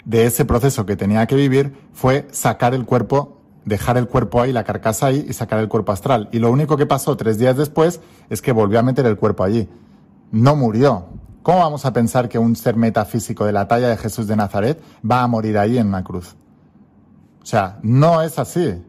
de 0.04 0.26
ese 0.26 0.44
proceso 0.44 0.86
que 0.86 0.98
tenía 0.98 1.28
que 1.28 1.36
vivir 1.36 1.78
fue 1.94 2.28
sacar 2.32 2.74
el 2.74 2.86
cuerpo, 2.86 3.38
dejar 3.64 3.98
el 3.98 4.10
cuerpo 4.10 4.42
ahí, 4.42 4.52
la 4.52 4.66
carcasa 4.66 5.08
ahí 5.08 5.26
y 5.30 5.32
sacar 5.32 5.60
el 5.60 5.70
cuerpo 5.70 5.94
astral. 5.94 6.28
Y 6.34 6.40
lo 6.40 6.52
único 6.52 6.76
que 6.76 6.86
pasó 6.86 7.16
tres 7.16 7.38
días 7.38 7.56
después 7.56 8.02
es 8.30 8.42
que 8.42 8.52
volvió 8.52 8.80
a 8.80 8.83
meter 8.83 9.06
el 9.06 9.16
cuerpo 9.16 9.45
allí. 9.45 9.69
No 10.31 10.57
murió, 10.57 11.06
¿Cómo 11.47 11.59
vamos 11.59 11.85
a 11.85 11.94
pensar 11.94 12.27
que 12.27 12.37
un 12.37 12.57
ser 12.57 12.75
metafísico 12.75 13.45
de 13.45 13.54
la 13.54 13.69
talla 13.69 13.87
de 13.87 13.95
Jesús 13.95 14.27
de 14.27 14.35
Nazaret 14.35 14.83
va 15.09 15.23
a 15.23 15.27
morir 15.27 15.57
ahí 15.57 15.77
en 15.77 15.87
una 15.87 16.04
cruz? 16.04 16.35
O 17.42 17.45
sea, 17.45 17.80
no 17.83 18.21
es 18.21 18.37
así. 18.37 18.83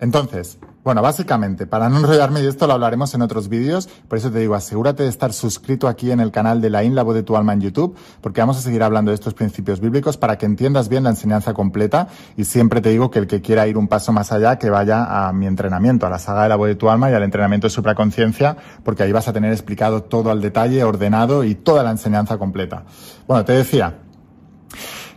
Entonces, 0.00 0.58
bueno, 0.82 1.02
básicamente, 1.02 1.66
para 1.66 1.90
no 1.90 1.98
enrollarme, 1.98 2.42
y 2.42 2.46
esto 2.46 2.66
lo 2.66 2.72
hablaremos 2.72 3.12
en 3.14 3.20
otros 3.20 3.50
vídeos, 3.50 3.86
por 4.08 4.16
eso 4.16 4.30
te 4.30 4.38
digo, 4.38 4.54
asegúrate 4.54 5.02
de 5.02 5.10
estar 5.10 5.34
suscrito 5.34 5.88
aquí 5.88 6.10
en 6.10 6.20
el 6.20 6.30
canal 6.30 6.62
de 6.62 6.70
la 6.70 6.82
IN, 6.82 6.94
la 6.94 7.02
voz 7.02 7.14
de 7.14 7.22
tu 7.22 7.36
alma 7.36 7.52
en 7.52 7.60
YouTube, 7.60 7.94
porque 8.22 8.40
vamos 8.40 8.56
a 8.56 8.62
seguir 8.62 8.82
hablando 8.82 9.10
de 9.10 9.16
estos 9.16 9.34
principios 9.34 9.78
bíblicos 9.78 10.16
para 10.16 10.38
que 10.38 10.46
entiendas 10.46 10.88
bien 10.88 11.04
la 11.04 11.10
enseñanza 11.10 11.52
completa 11.52 12.08
y 12.34 12.44
siempre 12.44 12.80
te 12.80 12.88
digo 12.88 13.10
que 13.10 13.18
el 13.18 13.26
que 13.26 13.42
quiera 13.42 13.66
ir 13.66 13.76
un 13.76 13.88
paso 13.88 14.10
más 14.10 14.32
allá, 14.32 14.58
que 14.58 14.70
vaya 14.70 15.28
a 15.28 15.34
mi 15.34 15.46
entrenamiento, 15.46 16.06
a 16.06 16.10
la 16.10 16.18
saga 16.18 16.44
de 16.44 16.48
la 16.48 16.56
voz 16.56 16.68
de 16.68 16.76
tu 16.76 16.88
alma 16.88 17.10
y 17.10 17.14
al 17.14 17.22
entrenamiento 17.22 17.66
de 17.66 17.70
supraconciencia, 17.70 18.56
porque 18.82 19.02
ahí 19.02 19.12
vas 19.12 19.28
a 19.28 19.34
tener 19.34 19.52
explicado 19.52 20.04
todo 20.04 20.30
al 20.30 20.40
detalle, 20.40 20.82
ordenado 20.82 21.44
y 21.44 21.56
toda 21.56 21.82
la 21.82 21.90
enseñanza 21.90 22.38
completa. 22.38 22.84
Bueno, 23.26 23.44
te 23.44 23.52
decía, 23.52 23.98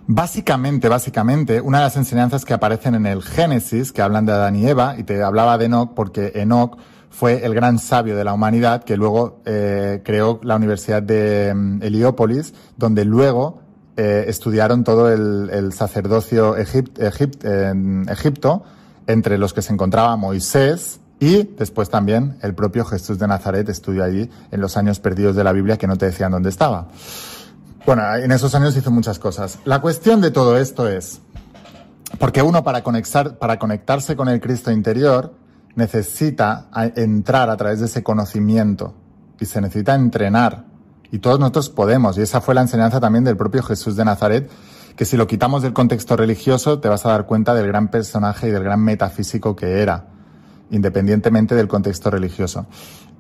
Básicamente, 0.06 0.90
básicamente, 0.90 1.62
una 1.62 1.78
de 1.78 1.84
las 1.86 1.96
enseñanzas 1.96 2.44
que 2.44 2.54
aparecen 2.54 2.96
en 2.96 3.06
el 3.06 3.24
Génesis, 3.24 3.94
que 3.94 4.02
hablan 4.02 4.26
de 4.26 4.34
Adán 4.34 4.56
y 4.58 4.68
Eva, 4.68 4.96
y 4.98 5.04
te 5.04 5.24
hablaba 5.24 5.58
de 5.58 5.66
Enoch 5.66 5.94
porque 5.94 6.34
Enoch 6.36 6.78
fue 7.10 7.46
el 7.46 7.54
gran 7.54 7.80
sabio 7.80 8.18
de 8.18 8.24
la 8.24 8.34
humanidad 8.34 8.84
que 8.84 8.98
luego 8.98 9.42
eh, 9.46 10.02
creó 10.04 10.42
la 10.44 10.58
Universidad 10.58 11.02
de 11.02 11.54
mm, 11.56 11.84
Heliópolis, 11.84 12.54
donde 12.76 13.06
luego 13.06 13.62
eh, 13.96 14.26
estudiaron 14.28 14.84
todo 14.84 15.10
el, 15.12 15.72
sacerdocio 15.72 16.56
en 16.58 18.06
Egipto, 18.10 18.64
entre 19.08 19.38
los 19.38 19.54
que 19.54 19.62
se 19.62 19.72
encontraba 19.72 20.18
Moisés, 20.18 21.00
y 21.20 21.44
después 21.44 21.90
también 21.90 22.38
el 22.42 22.54
propio 22.56 22.84
Jesús 22.84 23.20
de 23.20 23.28
Nazaret 23.28 23.70
estudió 23.70 24.04
allí 24.04 24.30
en 24.52 24.60
los 24.60 24.76
años 24.76 25.00
perdidos 25.00 25.38
de 25.38 25.44
la 25.46 25.54
Biblia 25.54 25.78
que 25.78 25.88
no 25.88 25.98
te 25.98 26.08
decían 26.08 26.32
dónde 26.32 26.50
estaba. 26.50 26.90
Bueno, 27.86 28.16
en 28.16 28.32
esos 28.32 28.56
años 28.56 28.78
hizo 28.78 28.92
muchas 28.92 29.20
cosas. 29.20 29.60
La 29.66 29.82
cuestión 29.82 30.22
de 30.22 30.32
todo 30.32 30.58
esto 30.58 30.88
es, 30.88 31.22
porque 32.18 32.42
uno 32.42 32.64
para, 32.64 32.82
conectar, 32.82 33.38
para 33.38 33.60
conectarse 33.60 34.16
con 34.16 34.30
el 34.30 34.40
Cristo 34.40 34.72
interior 34.72 35.34
necesita 35.76 36.70
entrar 36.96 37.50
a 37.50 37.58
través 37.58 37.82
de 37.82 37.88
ese 37.88 38.02
conocimiento 38.02 38.94
y 39.40 39.46
se 39.46 39.60
necesita 39.60 39.96
entrenar. 39.96 40.66
Y 41.12 41.20
todos 41.20 41.40
nosotros 41.40 41.70
podemos, 41.70 42.18
y 42.18 42.22
esa 42.22 42.40
fue 42.40 42.56
la 42.56 42.62
enseñanza 42.62 43.02
también 43.02 43.26
del 43.26 43.36
propio 43.36 43.62
Jesús 43.62 43.98
de 43.98 44.06
Nazaret, 44.06 44.50
que 44.96 45.04
si 45.06 45.18
lo 45.18 45.28
quitamos 45.28 45.62
del 45.62 45.74
contexto 45.74 46.16
religioso 46.16 46.80
te 46.80 46.88
vas 46.88 47.06
a 47.06 47.10
dar 47.10 47.26
cuenta 47.26 47.54
del 47.54 47.68
gran 47.68 47.90
personaje 47.90 48.48
y 48.48 48.52
del 48.52 48.64
gran 48.64 48.82
metafísico 48.82 49.56
que 49.56 49.82
era, 49.82 50.08
independientemente 50.72 51.54
del 51.54 51.68
contexto 51.68 52.10
religioso, 52.10 52.66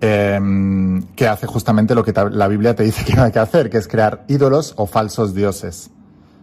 em, 0.05 1.01
que 1.15 1.29
hace 1.29 1.47
justamente 1.47 1.95
lo 1.95 2.03
que 2.03 2.11
la 2.11 2.49
Biblia 2.49 2.75
te 2.75 2.83
dice 2.89 3.05
que 3.05 3.13
no 3.13 3.23
hay 3.23 3.31
que 3.31 3.39
hacer, 3.39 3.69
que 3.69 3.77
es 3.77 3.87
crear 3.87 4.25
ídolos 4.27 4.73
o 4.75 4.85
falsos 4.85 5.33
dioses. 5.33 5.91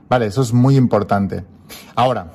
Vale, 0.09 0.27
eso 0.27 0.41
es 0.41 0.55
muy 0.55 0.77
importante. 0.77 1.45
Ahora, 1.95 2.33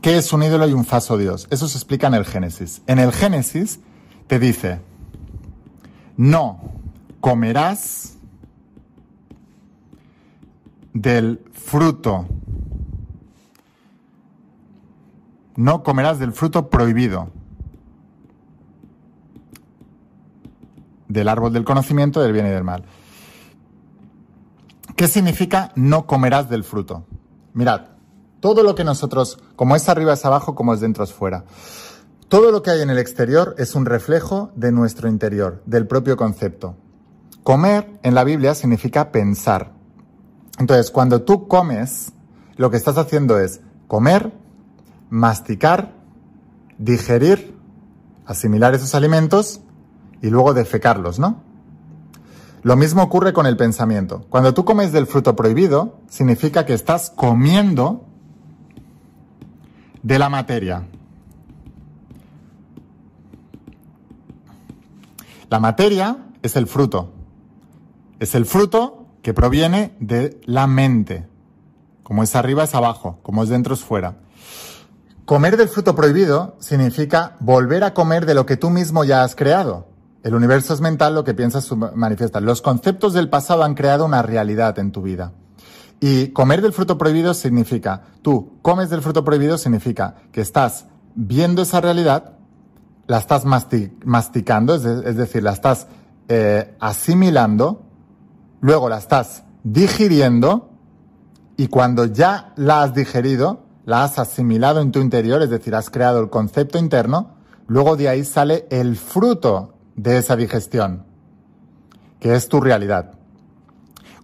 ¿qué 0.00 0.16
es 0.16 0.32
un 0.32 0.44
ídolo 0.44 0.68
y 0.68 0.72
un 0.72 0.84
falso 0.84 1.18
dios? 1.18 1.48
Eso 1.50 1.66
se 1.66 1.76
explica 1.76 2.06
en 2.06 2.14
el 2.14 2.24
Génesis. 2.24 2.80
En 2.86 3.00
el 3.00 3.10
Génesis 3.10 3.80
te 4.28 4.38
dice, 4.38 4.80
no 6.16 6.60
comerás 7.20 8.16
del 10.94 11.40
fruto. 11.52 12.26
No 15.56 15.82
comerás 15.82 16.20
del 16.20 16.32
fruto 16.32 16.70
prohibido. 16.70 17.30
Del 21.10 21.28
árbol 21.28 21.52
del 21.52 21.64
conocimiento 21.64 22.20
del 22.20 22.32
bien 22.32 22.46
y 22.46 22.50
del 22.50 22.62
mal. 22.62 22.84
¿Qué 24.94 25.08
significa 25.08 25.72
no 25.74 26.06
comerás 26.06 26.48
del 26.48 26.62
fruto? 26.62 27.04
Mirad, 27.52 27.86
todo 28.38 28.62
lo 28.62 28.76
que 28.76 28.84
nosotros, 28.84 29.38
como 29.56 29.74
es 29.74 29.88
arriba 29.88 30.12
es 30.12 30.24
abajo, 30.24 30.54
como 30.54 30.72
es 30.72 30.78
dentro 30.78 31.02
es 31.02 31.12
fuera. 31.12 31.44
Todo 32.28 32.52
lo 32.52 32.62
que 32.62 32.70
hay 32.70 32.80
en 32.80 32.90
el 32.90 32.98
exterior 32.98 33.56
es 33.58 33.74
un 33.74 33.86
reflejo 33.86 34.52
de 34.54 34.70
nuestro 34.70 35.08
interior, 35.08 35.64
del 35.66 35.88
propio 35.88 36.16
concepto. 36.16 36.76
Comer 37.42 37.98
en 38.04 38.14
la 38.14 38.22
Biblia 38.22 38.54
significa 38.54 39.10
pensar. 39.10 39.72
Entonces, 40.60 40.92
cuando 40.92 41.22
tú 41.22 41.48
comes, 41.48 42.12
lo 42.54 42.70
que 42.70 42.76
estás 42.76 42.98
haciendo 42.98 43.40
es 43.40 43.62
comer, 43.88 44.32
masticar, 45.08 45.92
digerir, 46.78 47.56
asimilar 48.26 48.74
esos 48.74 48.94
alimentos 48.94 49.60
y 50.22 50.30
luego 50.30 50.54
defecarlos, 50.54 51.18
¿no? 51.18 51.42
Lo 52.62 52.76
mismo 52.76 53.02
ocurre 53.02 53.32
con 53.32 53.46
el 53.46 53.56
pensamiento. 53.56 54.26
Cuando 54.28 54.52
tú 54.52 54.64
comes 54.64 54.92
del 54.92 55.06
fruto 55.06 55.34
prohibido, 55.34 55.98
significa 56.08 56.66
que 56.66 56.74
estás 56.74 57.10
comiendo 57.10 58.04
de 60.02 60.18
la 60.18 60.28
materia. 60.28 60.86
La 65.48 65.58
materia 65.58 66.18
es 66.42 66.54
el 66.56 66.66
fruto. 66.66 67.12
Es 68.18 68.34
el 68.34 68.44
fruto 68.44 69.06
que 69.22 69.32
proviene 69.34 69.96
de 69.98 70.40
la 70.44 70.66
mente. 70.66 71.26
Como 72.02 72.22
es 72.22 72.36
arriba 72.36 72.64
es 72.64 72.74
abajo, 72.74 73.18
como 73.22 73.42
es 73.42 73.48
dentro 73.48 73.74
es 73.74 73.80
fuera. 73.80 74.16
Comer 75.24 75.56
del 75.56 75.68
fruto 75.68 75.94
prohibido 75.94 76.56
significa 76.60 77.36
volver 77.40 77.84
a 77.84 77.94
comer 77.94 78.26
de 78.26 78.34
lo 78.34 78.46
que 78.46 78.56
tú 78.56 78.68
mismo 78.68 79.04
ya 79.04 79.22
has 79.22 79.34
creado. 79.34 79.89
El 80.22 80.34
universo 80.34 80.74
es 80.74 80.80
mental, 80.80 81.14
lo 81.14 81.24
que 81.24 81.34
piensas 81.34 81.70
manifiesta. 81.94 82.40
Los 82.40 82.62
conceptos 82.62 83.12
del 83.14 83.28
pasado 83.28 83.62
han 83.62 83.74
creado 83.74 84.04
una 84.04 84.22
realidad 84.22 84.78
en 84.78 84.92
tu 84.92 85.02
vida. 85.02 85.32
Y 85.98 86.28
comer 86.28 86.62
del 86.62 86.72
fruto 86.72 86.98
prohibido 86.98 87.34
significa, 87.34 88.02
tú 88.22 88.58
comes 88.62 88.90
del 88.90 89.02
fruto 89.02 89.24
prohibido 89.24 89.58
significa 89.58 90.16
que 90.32 90.40
estás 90.40 90.86
viendo 91.14 91.62
esa 91.62 91.80
realidad, 91.80 92.32
la 93.06 93.18
estás 93.18 93.44
masticando, 93.44 94.74
es, 94.74 95.16
decir, 95.16 95.42
la 95.42 95.52
estás 95.52 95.88
eh, 96.28 96.74
asimilando 96.80 97.90
luego 98.60 98.88
la 98.88 98.98
estás 98.98 99.44
digiriendo 99.64 100.70
y 101.56 101.66
cuando 101.68 102.06
ya 102.06 102.52
la 102.56 102.82
has 102.82 102.94
digerido, 102.94 103.64
la 103.84 104.04
has 104.04 104.18
asimilado 104.18 104.80
en 104.80 104.92
tu 104.92 105.00
interior, 105.00 105.42
es 105.42 105.50
decir, 105.50 105.74
has 105.74 105.90
creado 105.90 106.20
el 106.20 106.30
concepto 106.30 106.78
interno, 106.78 107.34
luego 107.66 107.96
de 107.96 108.08
ahí 108.08 108.24
sale 108.24 108.66
el 108.70 108.96
fruto 108.96 109.74
de 110.02 110.18
esa 110.18 110.36
digestión, 110.36 111.04
que 112.18 112.34
es 112.34 112.48
tu 112.48 112.60
realidad. 112.60 113.12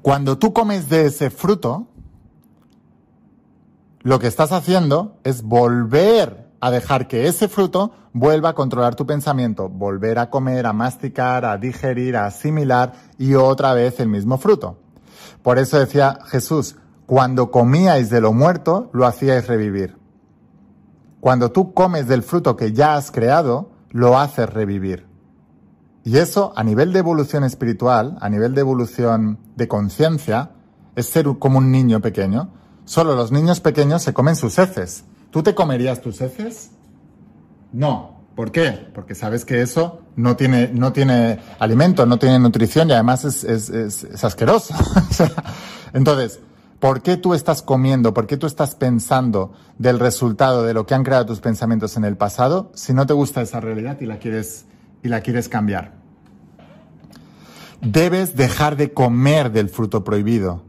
Cuando 0.02 0.38
tú 0.38 0.52
comes 0.52 0.88
de 0.88 1.06
ese 1.06 1.30
fruto, 1.30 1.88
lo 4.00 4.18
que 4.18 4.28
estás 4.28 4.52
haciendo 4.52 5.16
es 5.24 5.42
volver 5.42 6.46
a 6.60 6.70
dejar 6.70 7.08
que 7.08 7.26
ese 7.26 7.48
fruto 7.48 7.92
vuelva 8.12 8.50
a 8.50 8.54
controlar 8.54 8.94
tu 8.94 9.04
pensamiento, 9.04 9.68
volver 9.68 10.18
a 10.18 10.30
comer, 10.30 10.66
a 10.66 10.72
masticar, 10.72 11.44
a 11.44 11.58
digerir, 11.58 12.16
a 12.16 12.26
asimilar 12.26 12.92
y 13.18 13.34
otra 13.34 13.74
vez 13.74 14.00
el 14.00 14.08
mismo 14.08 14.38
fruto. 14.38 14.78
Por 15.42 15.58
eso 15.58 15.78
decía 15.78 16.18
Jesús, 16.26 16.76
cuando 17.04 17.50
comíais 17.50 18.08
de 18.08 18.20
lo 18.20 18.32
muerto, 18.32 18.90
lo 18.92 19.06
hacíais 19.06 19.46
revivir. 19.46 19.96
Cuando 21.20 21.50
tú 21.50 21.74
comes 21.74 22.08
del 22.08 22.22
fruto 22.22 22.56
que 22.56 22.72
ya 22.72 22.96
has 22.96 23.10
creado, 23.10 23.70
lo 23.90 24.18
haces 24.18 24.48
revivir. 24.48 25.05
Y 26.06 26.18
eso, 26.18 26.52
a 26.54 26.62
nivel 26.62 26.92
de 26.92 27.00
evolución 27.00 27.42
espiritual, 27.42 28.16
a 28.20 28.28
nivel 28.28 28.54
de 28.54 28.60
evolución 28.60 29.40
de 29.56 29.66
conciencia, 29.66 30.52
es 30.94 31.06
ser 31.06 31.26
como 31.40 31.58
un 31.58 31.72
niño 31.72 32.00
pequeño. 32.00 32.52
Solo 32.84 33.16
los 33.16 33.32
niños 33.32 33.58
pequeños 33.58 34.02
se 34.02 34.14
comen 34.14 34.36
sus 34.36 34.56
heces. 34.60 35.02
¿Tú 35.32 35.42
te 35.42 35.56
comerías 35.56 36.00
tus 36.00 36.20
heces? 36.20 36.70
No. 37.72 38.20
¿Por 38.36 38.52
qué? 38.52 38.88
Porque 38.94 39.16
sabes 39.16 39.44
que 39.44 39.62
eso 39.62 40.02
no 40.14 40.36
tiene, 40.36 40.68
no 40.72 40.92
tiene 40.92 41.40
alimento, 41.58 42.06
no 42.06 42.20
tiene 42.20 42.38
nutrición 42.38 42.88
y 42.88 42.92
además 42.92 43.24
es, 43.24 43.42
es, 43.42 43.70
es, 43.70 44.22
asqueroso. 44.22 44.74
Entonces, 45.92 46.38
¿por 46.78 47.02
qué 47.02 47.16
tú 47.16 47.34
estás 47.34 47.62
comiendo, 47.62 48.14
por 48.14 48.28
qué 48.28 48.36
tú 48.36 48.46
estás 48.46 48.76
pensando 48.76 49.54
del 49.76 49.98
resultado 49.98 50.62
de 50.62 50.72
lo 50.72 50.86
que 50.86 50.94
han 50.94 51.02
creado 51.02 51.26
tus 51.26 51.40
pensamientos 51.40 51.96
en 51.96 52.04
el 52.04 52.16
pasado 52.16 52.70
si 52.74 52.92
no 52.92 53.06
te 53.06 53.12
gusta 53.12 53.42
esa 53.42 53.58
realidad 53.58 54.00
y 54.00 54.06
la 54.06 54.20
quieres, 54.20 54.66
y 55.06 55.08
la 55.08 55.20
quieres 55.22 55.48
cambiar? 55.48 55.92
Debes 57.80 58.36
dejar 58.36 58.76
de 58.76 58.92
comer 58.92 59.52
del 59.52 59.68
fruto 59.68 60.04
prohibido. 60.04 60.64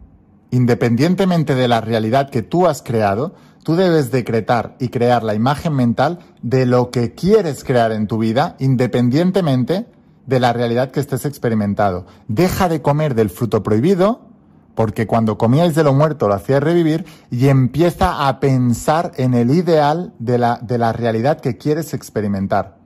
Independientemente 0.51 1.56
de 1.56 1.67
la 1.67 1.82
realidad 1.82 2.29
que 2.29 2.41
tú 2.41 2.67
has 2.67 2.82
creado, 2.82 3.36
Tú 3.67 3.75
debes 3.75 4.12
decretar 4.12 4.77
y 4.79 4.88
crear 4.88 5.24
la 5.24 5.36
imagen 5.36 5.74
mental 5.74 6.20
de 6.41 6.65
lo 6.65 6.89
que 6.89 7.13
quieres 7.15 7.65
crear 7.65 7.91
en 7.91 8.08
tu 8.08 8.17
vida, 8.17 8.56
independientemente 8.60 9.88
de 10.25 10.39
la 10.39 10.53
realidad 10.53 10.89
que 10.91 11.01
estés 11.01 11.25
experimentado. 11.25 12.06
Deja 12.29 12.70
de 12.70 12.82
comer 12.82 13.13
del 13.13 13.29
fruto 13.29 13.63
prohibido, 13.63 14.22
porque 14.74 15.06
cuando 15.06 15.38
comíais 15.38 15.75
de 15.75 15.84
lo 15.84 15.91
muerto 15.91 16.29
lo 16.29 16.36
hacías 16.36 16.63
revivir, 16.63 17.06
y 17.29 17.50
empieza 17.50 18.29
a 18.29 18.39
pensar 18.39 19.12
en 19.17 19.34
el 19.34 19.51
ideal 19.51 20.13
de 20.17 20.38
la, 20.38 20.60
de 20.62 20.77
la 20.77 20.94
realidad 20.94 21.41
que 21.41 21.58
quieres 21.58 21.94
experimentar. 21.94 22.76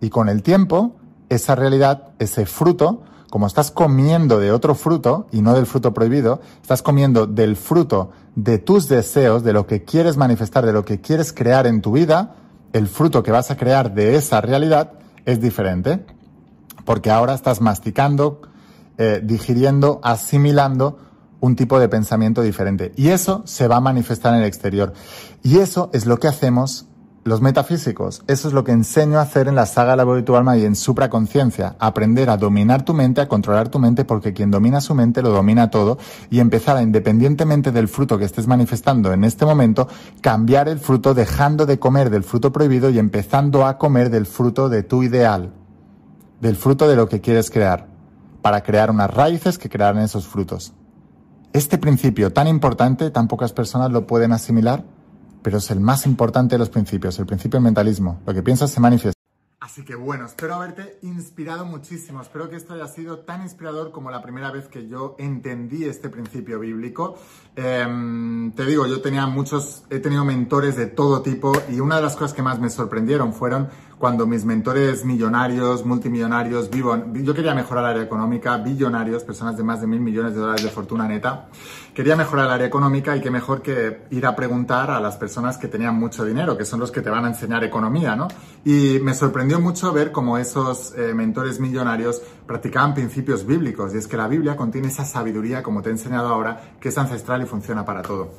Y 0.00 0.10
con 0.10 0.28
el 0.28 0.42
tiempo, 0.42 0.96
esa 1.28 1.54
realidad, 1.54 2.10
ese 2.18 2.46
fruto, 2.46 3.02
como 3.30 3.46
estás 3.46 3.70
comiendo 3.70 4.38
de 4.38 4.52
otro 4.52 4.74
fruto 4.74 5.26
y 5.32 5.42
no 5.42 5.54
del 5.54 5.66
fruto 5.66 5.92
prohibido, 5.92 6.40
estás 6.62 6.82
comiendo 6.82 7.26
del 7.26 7.56
fruto 7.56 8.10
de 8.34 8.58
tus 8.58 8.88
deseos, 8.88 9.42
de 9.42 9.52
lo 9.52 9.66
que 9.66 9.84
quieres 9.84 10.16
manifestar, 10.16 10.64
de 10.64 10.72
lo 10.72 10.84
que 10.84 11.00
quieres 11.00 11.32
crear 11.32 11.66
en 11.66 11.80
tu 11.80 11.92
vida, 11.92 12.36
el 12.72 12.88
fruto 12.88 13.22
que 13.22 13.32
vas 13.32 13.50
a 13.50 13.56
crear 13.56 13.94
de 13.94 14.16
esa 14.16 14.40
realidad 14.40 14.92
es 15.24 15.40
diferente. 15.40 16.04
Porque 16.84 17.10
ahora 17.10 17.34
estás 17.34 17.60
masticando, 17.60 18.42
eh, 18.98 19.20
digiriendo, 19.24 20.00
asimilando 20.04 20.98
un 21.40 21.56
tipo 21.56 21.78
de 21.78 21.88
pensamiento 21.88 22.42
diferente. 22.42 22.92
Y 22.96 23.08
eso 23.08 23.42
se 23.44 23.68
va 23.68 23.76
a 23.76 23.80
manifestar 23.80 24.34
en 24.34 24.40
el 24.40 24.46
exterior. 24.46 24.92
Y 25.42 25.58
eso 25.58 25.90
es 25.92 26.06
lo 26.06 26.18
que 26.18 26.28
hacemos 26.28 26.86
los 27.26 27.40
metafísicos, 27.40 28.22
eso 28.28 28.46
es 28.46 28.54
lo 28.54 28.62
que 28.62 28.70
enseño 28.70 29.18
a 29.18 29.22
hacer 29.22 29.48
en 29.48 29.56
la 29.56 29.66
saga 29.66 29.96
Labor 29.96 30.22
tu 30.22 30.36
alma 30.36 30.56
y 30.56 30.64
en 30.64 30.76
supraconciencia, 30.76 31.74
aprender 31.80 32.30
a 32.30 32.36
dominar 32.36 32.84
tu 32.84 32.94
mente, 32.94 33.20
a 33.20 33.26
controlar 33.26 33.68
tu 33.68 33.80
mente, 33.80 34.04
porque 34.04 34.32
quien 34.32 34.52
domina 34.52 34.80
su 34.80 34.94
mente 34.94 35.22
lo 35.22 35.30
domina 35.30 35.68
todo 35.68 35.98
y 36.30 36.38
empezar 36.38 36.76
a, 36.76 36.82
independientemente 36.82 37.72
del 37.72 37.88
fruto 37.88 38.16
que 38.16 38.24
estés 38.24 38.46
manifestando 38.46 39.12
en 39.12 39.24
este 39.24 39.44
momento, 39.44 39.88
cambiar 40.20 40.68
el 40.68 40.78
fruto 40.78 41.14
dejando 41.14 41.66
de 41.66 41.80
comer 41.80 42.10
del 42.10 42.22
fruto 42.22 42.52
prohibido 42.52 42.90
y 42.90 43.00
empezando 43.00 43.66
a 43.66 43.76
comer 43.76 44.08
del 44.08 44.26
fruto 44.26 44.68
de 44.68 44.84
tu 44.84 45.02
ideal, 45.02 45.52
del 46.40 46.54
fruto 46.54 46.86
de 46.86 46.94
lo 46.94 47.08
que 47.08 47.20
quieres 47.20 47.50
crear, 47.50 47.88
para 48.40 48.62
crear 48.62 48.88
unas 48.88 49.12
raíces 49.12 49.58
que 49.58 49.68
crearán 49.68 50.04
esos 50.04 50.28
frutos. 50.28 50.74
Este 51.52 51.76
principio 51.76 52.32
tan 52.32 52.46
importante, 52.46 53.10
tan 53.10 53.26
pocas 53.26 53.52
personas 53.52 53.90
lo 53.90 54.06
pueden 54.06 54.30
asimilar 54.30 54.84
pero 55.46 55.58
es 55.58 55.70
el 55.70 55.78
más 55.78 56.06
importante 56.06 56.56
de 56.56 56.58
los 56.58 56.70
principios, 56.70 57.20
el 57.20 57.26
principio 57.26 57.58
del 57.58 57.62
mentalismo. 57.62 58.20
Lo 58.26 58.34
que 58.34 58.42
piensas 58.42 58.68
se 58.68 58.80
manifiesta. 58.80 59.16
Así 59.60 59.84
que 59.84 59.94
bueno, 59.94 60.26
espero 60.26 60.56
haberte 60.56 60.98
inspirado 61.02 61.64
muchísimo. 61.64 62.20
Espero 62.20 62.50
que 62.50 62.56
esto 62.56 62.74
haya 62.74 62.88
sido 62.88 63.20
tan 63.20 63.42
inspirador 63.42 63.92
como 63.92 64.10
la 64.10 64.22
primera 64.22 64.50
vez 64.50 64.66
que 64.66 64.88
yo 64.88 65.14
entendí 65.20 65.84
este 65.84 66.08
principio 66.08 66.58
bíblico. 66.58 67.16
Em, 67.54 68.50
te 68.56 68.66
digo, 68.66 68.88
yo 68.88 69.00
tenía 69.00 69.28
muchos, 69.28 69.84
he 69.88 70.00
tenido 70.00 70.24
mentores 70.24 70.74
de 70.74 70.86
todo 70.86 71.22
tipo 71.22 71.52
y 71.70 71.78
una 71.78 71.94
de 71.94 72.02
las 72.02 72.16
cosas 72.16 72.32
que 72.32 72.42
más 72.42 72.58
me 72.58 72.68
sorprendieron 72.68 73.32
fueron 73.32 73.68
cuando 73.98 74.26
mis 74.26 74.44
mentores 74.44 75.04
millonarios, 75.04 75.86
multimillonarios, 75.86 76.68
vivo, 76.68 76.96
yo 77.14 77.34
quería 77.34 77.54
mejorar 77.54 77.84
el 77.84 77.90
área 77.90 78.02
económica, 78.02 78.58
billonarios, 78.58 79.24
personas 79.24 79.56
de 79.56 79.62
más 79.62 79.80
de 79.80 79.86
mil 79.86 80.00
millones 80.00 80.34
de 80.34 80.40
dólares 80.40 80.62
de 80.62 80.68
fortuna 80.68 81.08
neta, 81.08 81.48
quería 81.94 82.14
mejorar 82.14 82.46
el 82.46 82.52
área 82.52 82.66
económica 82.66 83.16
y 83.16 83.22
qué 83.22 83.30
mejor 83.30 83.62
que 83.62 84.02
ir 84.10 84.26
a 84.26 84.36
preguntar 84.36 84.90
a 84.90 85.00
las 85.00 85.16
personas 85.16 85.56
que 85.56 85.68
tenían 85.68 85.94
mucho 85.94 86.26
dinero, 86.26 86.58
que 86.58 86.66
son 86.66 86.78
los 86.78 86.90
que 86.90 87.00
te 87.00 87.08
van 87.08 87.24
a 87.24 87.28
enseñar 87.28 87.64
economía, 87.64 88.14
¿no? 88.16 88.28
Y 88.66 88.98
me 89.02 89.14
sorprendió 89.14 89.60
mucho 89.60 89.92
ver 89.92 90.12
cómo 90.12 90.36
esos 90.36 90.92
eh, 90.96 91.14
mentores 91.14 91.58
millonarios 91.58 92.20
practicaban 92.46 92.92
principios 92.92 93.46
bíblicos 93.46 93.94
y 93.94 93.98
es 93.98 94.06
que 94.06 94.18
la 94.18 94.28
Biblia 94.28 94.56
contiene 94.56 94.88
esa 94.88 95.06
sabiduría, 95.06 95.62
como 95.62 95.80
te 95.80 95.88
he 95.88 95.92
enseñado 95.92 96.28
ahora, 96.28 96.74
que 96.80 96.90
es 96.90 96.98
ancestral 96.98 97.40
y 97.42 97.46
funciona 97.46 97.84
para 97.86 98.02
todo. 98.02 98.32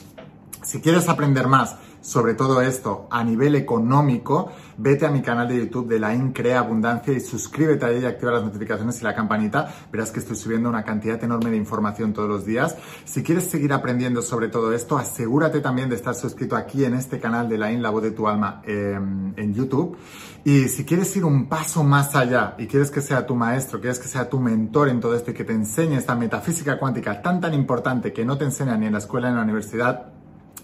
Si 0.68 0.82
quieres 0.82 1.08
aprender 1.08 1.48
más 1.48 1.78
sobre 2.02 2.34
todo 2.34 2.62
esto 2.62 3.08
a 3.10 3.24
nivel 3.24 3.56
económico, 3.56 4.52
vete 4.78 5.06
a 5.06 5.10
mi 5.10 5.22
canal 5.22 5.48
de 5.48 5.60
YouTube 5.60 5.88
de 5.88 5.98
la 5.98 6.14
Crea 6.34 6.60
Abundancia 6.60 7.14
y 7.14 7.22
suscríbete 7.22 7.86
ahí 7.86 8.00
y 8.02 8.06
activa 8.06 8.34
las 8.34 8.44
notificaciones 8.44 9.00
y 9.00 9.06
la 9.06 9.16
campanita. 9.16 9.74
Verás 9.94 10.12
que 10.12 10.20
estoy 10.20 10.36
subiendo 10.36 10.68
una 10.68 10.84
cantidad 10.84 11.24
enorme 11.24 11.52
de 11.52 11.56
información 11.56 12.12
todos 12.12 12.28
los 12.28 12.46
días. 12.46 12.76
Si 13.06 13.24
quieres 13.24 13.46
seguir 13.46 13.72
aprendiendo 13.72 14.22
sobre 14.22 14.50
todo 14.50 14.74
esto, 14.74 14.98
asegúrate 14.98 15.62
también 15.62 15.88
de 15.88 15.96
estar 15.96 16.16
suscrito 16.16 16.58
aquí 16.58 16.84
en 16.84 16.96
este 16.96 17.18
canal 17.18 17.48
de 17.48 17.58
la 17.58 17.72
In, 17.72 17.82
la 17.82 17.90
voz 17.90 18.04
de 18.04 18.12
tu 18.12 18.28
alma, 18.28 18.62
em, 18.66 19.34
en 19.38 19.54
YouTube. 19.54 19.96
Y 20.44 20.68
si 20.68 20.84
quieres 20.84 21.16
ir 21.16 21.24
un 21.24 21.48
paso 21.48 21.82
más 21.82 22.14
allá 22.14 22.56
y 22.58 22.68
quieres 22.68 22.92
que 22.92 23.00
sea 23.00 23.26
tu 23.26 23.36
maestro, 23.36 23.80
quieres 23.80 24.00
que 24.00 24.10
sea 24.10 24.30
tu 24.30 24.42
mentor 24.42 24.90
en 24.90 25.00
todo 25.00 25.16
esto 25.16 25.32
y 25.32 25.34
que 25.34 25.46
te 25.46 25.54
enseñe 25.54 25.96
esta 25.96 26.14
metafísica 26.14 26.78
cuántica 26.78 27.22
tan 27.22 27.40
tan 27.40 27.54
importante 27.54 28.12
que 28.12 28.26
no 28.26 28.38
te 28.38 28.44
enseñan 28.44 28.82
ni 28.82 28.88
en 28.88 28.92
la 28.92 29.00
escuela 29.00 29.28
ni 29.28 29.32
en 29.32 29.38
la 29.38 29.44
universidad, 29.44 30.17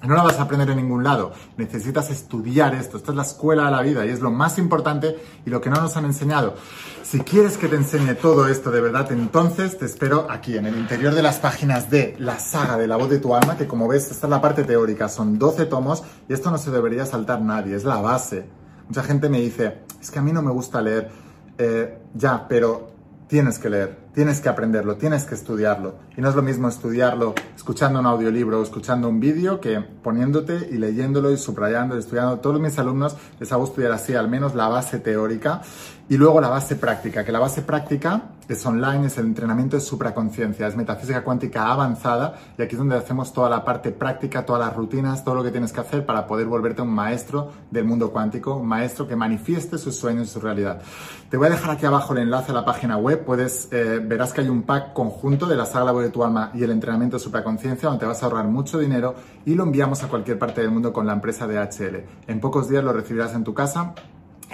no 0.08 0.16
la 0.16 0.24
vas 0.24 0.40
a 0.40 0.44
aprender 0.44 0.70
en 0.70 0.78
ningún 0.78 1.04
lado. 1.04 1.34
Necesitas 1.58 2.10
estudiar 2.10 2.76
esto. 2.76 2.98
Esta 2.98 3.12
es 3.12 3.18
la 3.18 3.24
escuela 3.24 3.66
de 3.66 3.72
la 3.72 3.82
vida 3.82 4.06
y 4.06 4.10
es 4.10 4.22
lo 4.22 4.32
más 4.32 4.58
importante 4.58 5.18
y 5.46 5.50
lo 5.50 5.62
que 5.62 5.70
no 5.70 5.82
nos 5.82 5.96
han 5.98 6.06
enseñado. 6.06 6.56
Si 7.04 7.20
quieres 7.20 7.58
que 7.58 7.68
te 7.68 7.76
enseñe 7.76 8.16
todo 8.16 8.48
esto 8.48 8.72
de 8.72 8.82
verdad, 8.82 9.12
entonces 9.12 9.78
te 9.78 9.86
espero 9.86 10.28
aquí 10.30 10.58
en 10.58 10.66
el 10.66 10.78
interior 10.78 11.14
de 11.14 11.22
las 11.22 11.38
páginas 11.40 11.90
de 11.90 12.16
la 12.20 12.40
saga 12.40 12.78
de 12.78 12.88
la 12.88 12.98
voz 12.98 13.10
de 13.10 13.20
tu 13.20 13.36
alma, 13.36 13.56
que 13.56 13.68
como 13.68 13.88
ves, 13.88 14.10
esta 14.10 14.28
es 14.28 14.32
la 14.32 14.42
parte 14.42 14.64
teórica. 14.64 15.10
Son 15.10 15.38
12 15.38 15.66
tomos 15.66 16.04
y 16.28 16.34
esto 16.34 16.50
no 16.52 16.58
se 16.58 16.72
debería 16.72 17.06
saltar 17.06 17.42
nadie. 17.42 17.76
Es 17.76 17.84
la 17.84 17.98
base. 17.98 18.46
Mucha 18.88 19.04
gente 19.04 19.30
me 19.30 19.40
dice, 19.40 19.80
es 20.02 20.12
que 20.12 20.20
a 20.20 20.22
mí 20.22 20.32
no 20.32 20.42
me 20.42 20.52
gusta 20.52 20.82
leer. 20.82 21.10
Eh, 21.58 22.00
ya, 22.16 22.48
pero 22.48 22.93
tienes 23.28 23.60
que 23.60 23.70
leer, 23.70 23.98
tienes 24.14 24.42
que 24.42 24.50
aprenderlo, 24.50 24.96
tienes 24.98 25.26
que 25.26 25.36
estudiarlo. 25.36 25.96
Y 26.18 26.22
no 26.22 26.30
es 26.30 26.36
lo 26.36 26.42
mismo 26.42 26.68
estudiarlo 26.68 27.34
escuchando 27.56 28.00
un 28.00 28.06
audiolibro 28.06 28.60
o 28.60 28.64
escuchando 28.64 29.10
un 29.10 29.20
vídeo 29.20 29.60
que 29.60 29.80
poniéndote 29.80 30.70
y 30.72 30.78
leyéndolo 30.78 31.32
y 31.32 31.38
subrayando 31.38 31.96
y 31.96 32.00
estudiando. 32.00 32.40
Todos 32.40 32.60
mis 32.60 32.78
alumnos 32.78 33.16
les 33.40 33.52
hago 33.52 33.64
estudiar 33.64 33.92
así, 33.92 34.16
al 34.16 34.30
menos 34.30 34.56
la 34.56 34.68
base 34.68 35.00
teórica 35.00 35.62
y 36.10 36.18
luego 36.18 36.42
la 36.42 36.50
base 36.50 36.76
práctica, 36.76 37.24
que 37.24 37.32
la 37.32 37.40
base 37.40 37.62
práctica 37.62 38.33
es 38.48 38.66
online, 38.66 39.08
es 39.08 39.18
el 39.18 39.26
entrenamiento 39.26 39.78
de 39.78 39.82
supraconciencia, 39.82 40.68
es 40.68 40.76
metafísica 40.76 41.24
cuántica 41.24 41.72
avanzada 41.72 42.36
y 42.58 42.62
aquí 42.62 42.74
es 42.74 42.80
donde 42.80 42.96
hacemos 42.96 43.34
toda 43.34 43.50
la 43.50 43.64
parte 43.64 43.92
práctica, 43.92 44.46
todas 44.46 44.66
las 44.66 44.76
rutinas, 44.76 45.24
todo 45.24 45.36
lo 45.36 45.44
que 45.44 45.52
tienes 45.52 45.72
que 45.72 45.82
hacer 45.82 46.06
para 46.06 46.28
poder 46.28 46.48
volverte 46.48 46.82
un 46.82 46.90
maestro 46.90 47.52
del 47.72 47.86
mundo 47.86 48.12
cuántico, 48.12 48.56
un 48.56 48.68
maestro 48.68 49.08
que 49.08 49.16
manifieste 49.16 49.78
sus 49.78 49.96
sueños 49.96 50.28
y 50.28 50.32
su 50.32 50.40
realidad. 50.40 50.82
Te 51.30 51.38
voy 51.38 51.48
a 51.48 51.52
dejar 51.52 51.72
aquí 51.72 51.86
abajo 51.86 52.14
el 52.14 52.20
enlace 52.20 52.52
a 52.52 52.56
la 52.56 52.66
página 52.66 52.98
web, 52.98 53.24
puedes, 53.26 53.70
eh, 53.72 54.00
verás 54.04 54.34
que 54.34 54.42
hay 54.42 54.50
un 54.50 54.64
pack 54.64 54.94
conjunto 54.94 55.48
de 55.48 55.56
la 55.56 55.66
sala 55.66 55.94
de 55.94 56.10
tu 56.10 56.24
alma 56.24 56.52
y 56.54 56.64
el 56.64 56.72
entrenamiento 56.72 57.18
de 57.18 57.24
supraconciencia 57.24 57.88
donde 57.88 58.02
te 58.02 58.06
vas 58.06 58.22
a 58.24 58.26
ahorrar 58.26 58.46
mucho 58.46 58.80
dinero 58.80 59.16
y 59.46 59.56
lo 59.56 59.64
enviamos 59.64 60.04
a 60.04 60.08
cualquier 60.08 60.40
parte 60.40 60.62
del 60.62 60.72
mundo 60.72 60.92
con 60.92 61.06
la 61.06 61.14
empresa 61.14 61.48
de 61.48 61.58
HL. 61.58 62.06
En 62.28 62.40
pocos 62.40 62.70
días 62.70 62.84
lo 62.84 62.94
recibirás 62.94 63.34
en 63.34 63.44
tu 63.44 63.54
casa 63.54 63.94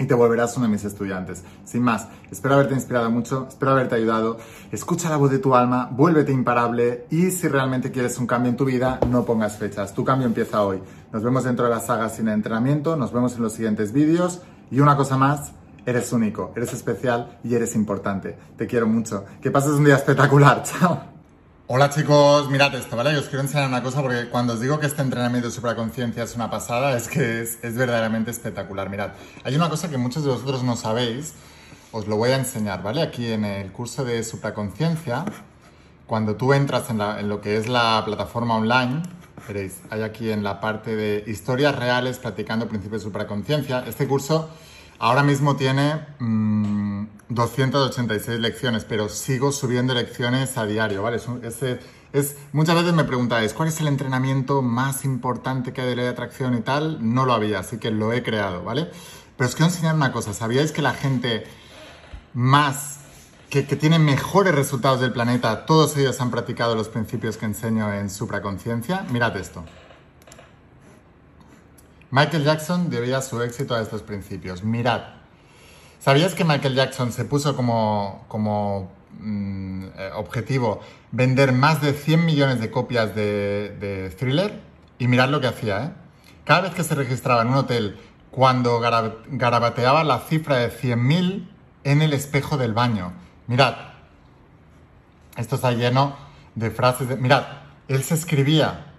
y 0.00 0.06
te 0.06 0.14
volverás 0.14 0.56
uno 0.56 0.66
de 0.66 0.72
mis 0.72 0.84
estudiantes. 0.84 1.44
Sin 1.64 1.82
más, 1.82 2.08
espero 2.30 2.54
haberte 2.54 2.74
inspirado 2.74 3.10
mucho, 3.10 3.46
espero 3.48 3.72
haberte 3.72 3.94
ayudado. 3.94 4.38
Escucha 4.72 5.10
la 5.10 5.18
voz 5.18 5.30
de 5.30 5.38
tu 5.38 5.54
alma, 5.54 5.88
vuélvete 5.92 6.32
imparable 6.32 7.06
y 7.10 7.30
si 7.30 7.46
realmente 7.46 7.92
quieres 7.92 8.18
un 8.18 8.26
cambio 8.26 8.50
en 8.50 8.56
tu 8.56 8.64
vida, 8.64 8.98
no 9.08 9.24
pongas 9.24 9.58
fechas. 9.58 9.92
Tu 9.92 10.02
cambio 10.02 10.26
empieza 10.26 10.62
hoy. 10.62 10.80
Nos 11.12 11.22
vemos 11.22 11.44
dentro 11.44 11.66
de 11.66 11.70
la 11.70 11.80
saga 11.80 12.08
sin 12.08 12.28
entrenamiento, 12.28 12.96
nos 12.96 13.12
vemos 13.12 13.36
en 13.36 13.42
los 13.42 13.52
siguientes 13.52 13.92
vídeos 13.92 14.40
y 14.70 14.80
una 14.80 14.96
cosa 14.96 15.18
más, 15.18 15.52
eres 15.84 16.12
único, 16.12 16.52
eres 16.56 16.72
especial 16.72 17.38
y 17.44 17.54
eres 17.54 17.74
importante. 17.74 18.36
Te 18.56 18.66
quiero 18.66 18.86
mucho. 18.86 19.26
Que 19.42 19.50
pases 19.50 19.72
un 19.72 19.84
día 19.84 19.96
espectacular. 19.96 20.62
Chao. 20.64 21.19
Hola 21.72 21.88
chicos, 21.88 22.50
mirad 22.50 22.74
esto, 22.74 22.96
¿vale? 22.96 23.16
Os 23.16 23.26
quiero 23.26 23.42
enseñar 23.42 23.68
una 23.68 23.80
cosa 23.80 24.02
porque 24.02 24.28
cuando 24.28 24.54
os 24.54 24.60
digo 24.60 24.80
que 24.80 24.86
este 24.86 25.02
entrenamiento 25.02 25.46
de 25.46 25.54
supraconciencia 25.54 26.24
es 26.24 26.34
una 26.34 26.50
pasada, 26.50 26.96
es 26.96 27.06
que 27.06 27.42
es, 27.42 27.60
verdaderamente 27.76 28.32
espectacular. 28.32 28.90
Mirad, 28.90 29.10
hay 29.44 29.54
una 29.54 29.68
cosa 29.68 29.88
que 29.88 29.96
muchos 29.96 30.24
de 30.24 30.30
vosotros 30.30 30.64
no 30.64 30.74
sabéis, 30.74 31.32
os 31.92 32.08
lo 32.08 32.16
voy 32.16 32.30
a 32.30 32.34
enseñar, 32.38 32.82
¿vale? 32.82 33.02
Aquí 33.02 33.30
en 33.30 33.44
el 33.44 33.70
curso 33.70 34.04
de 34.04 34.24
supraconciencia, 34.24 35.24
cuando 36.08 36.34
tú 36.34 36.54
entras 36.54 36.90
en, 36.90 37.28
lo 37.28 37.40
que 37.40 37.56
es 37.56 37.68
la 37.68 38.02
plataforma 38.04 38.56
online, 38.56 39.04
veréis, 39.46 39.78
hay 39.90 40.02
aquí 40.02 40.32
en 40.32 40.42
la 40.42 40.60
parte 40.60 40.96
de 40.96 41.22
historias 41.28 41.76
reales 41.76 42.18
practicando 42.18 42.66
principios 42.66 43.02
de 43.02 43.04
supraconciencia, 43.04 43.84
este 43.86 44.08
curso 44.08 44.50
Ahora 45.02 45.22
mismo 45.22 45.56
tiene 45.56 45.98
286 47.30 48.38
mm, 48.38 48.42
lecciones, 48.42 48.84
pero 48.84 49.08
sigo 49.08 49.52
subiendo 49.52 49.94
lecciones 49.94 50.58
a 50.58 50.66
diario, 50.66 51.02
¿vale? 51.02 51.20
Es, 52.12 52.36
muchas 52.52 52.74
veces 52.74 52.92
me 52.92 53.04
preguntáis, 53.04 53.54
¿cuál 53.54 53.68
es 53.68 53.80
el 53.80 53.86
entrenamiento 53.86 54.62
más 54.62 55.04
importante 55.04 55.72
que 55.72 55.80
hay 55.80 55.88
de 55.88 55.96
ley 55.96 56.04
de 56.04 56.10
atracción 56.10 56.54
y 56.54 56.60
tal? 56.60 56.98
No 57.14 57.24
lo 57.24 57.32
había, 57.32 57.60
así 57.60 57.78
que 57.78 57.90
lo 57.90 58.12
he 58.12 58.22
creado, 58.22 58.64
¿vale? 58.64 58.90
Pero 59.36 59.48
os 59.48 59.54
quiero 59.54 59.70
enseñar 59.70 59.94
una 59.94 60.12
cosa, 60.12 60.34
¿sabíais 60.34 60.72
que 60.72 60.82
la 60.82 60.92
gente 60.92 61.44
más, 62.34 62.98
que, 63.48 63.64
que 63.64 63.76
tiene 63.76 63.98
mejores 63.98 64.54
resultados 64.54 65.00
del 65.00 65.12
planeta, 65.12 65.66
todos 65.66 65.96
ellos 65.96 66.20
han 66.20 66.30
practicado 66.30 66.74
los 66.74 66.88
principios 66.88 67.36
que 67.36 67.46
enseño 67.46 67.92
en 67.94 68.10
supraconciencia? 68.10 69.06
Mirad 69.10 69.36
esto. 69.36 69.64
Michael 72.10 72.42
Jackson 72.42 72.90
debía 72.90 73.22
su 73.22 73.40
éxito 73.40 73.76
a 73.76 73.80
estos 73.80 74.02
principios. 74.02 74.64
Mirad, 74.64 75.19
¿sabías 76.00 76.34
que 76.34 76.44
Michael 76.44 76.74
Jackson 76.74 77.12
se 77.12 77.24
puso 77.24 77.54
como, 77.54 78.24
como 78.26 78.90
mm, 79.20 79.84
eh, 79.96 80.10
objetivo 80.16 80.80
vender 81.12 81.52
más 81.52 81.80
de 81.80 81.92
100 81.92 82.24
millones 82.24 82.60
de 82.60 82.70
copias 82.70 83.14
de, 83.14 84.12
Thriller? 84.18 84.60
Y 84.98 85.06
mirad 85.06 85.28
lo 85.28 85.40
que 85.40 85.46
hacía, 85.46 85.84
¿eh? 85.84 85.90
Cada 86.44 86.62
vez 86.62 86.74
que 86.74 86.82
se 86.82 86.94
registraba 86.94 87.42
en 87.42 87.48
un 87.48 87.54
hotel, 87.54 87.98
cuando 88.30 88.80
garabateaba 88.80 90.02
la 90.02 90.18
cifra 90.20 90.56
de 90.56 90.70
100.000 90.70 91.48
en 91.84 92.02
el 92.02 92.12
espejo 92.12 92.56
del 92.56 92.72
baño. 92.72 93.12
Mirad, 93.46 93.74
esto 95.36 95.56
está 95.56 95.72
lleno 95.72 96.16
de 96.54 96.70
frases 96.70 97.08
de... 97.08 97.16
Mirad, 97.16 97.44
él 97.88 98.02
se 98.02 98.14
escribía 98.14 98.90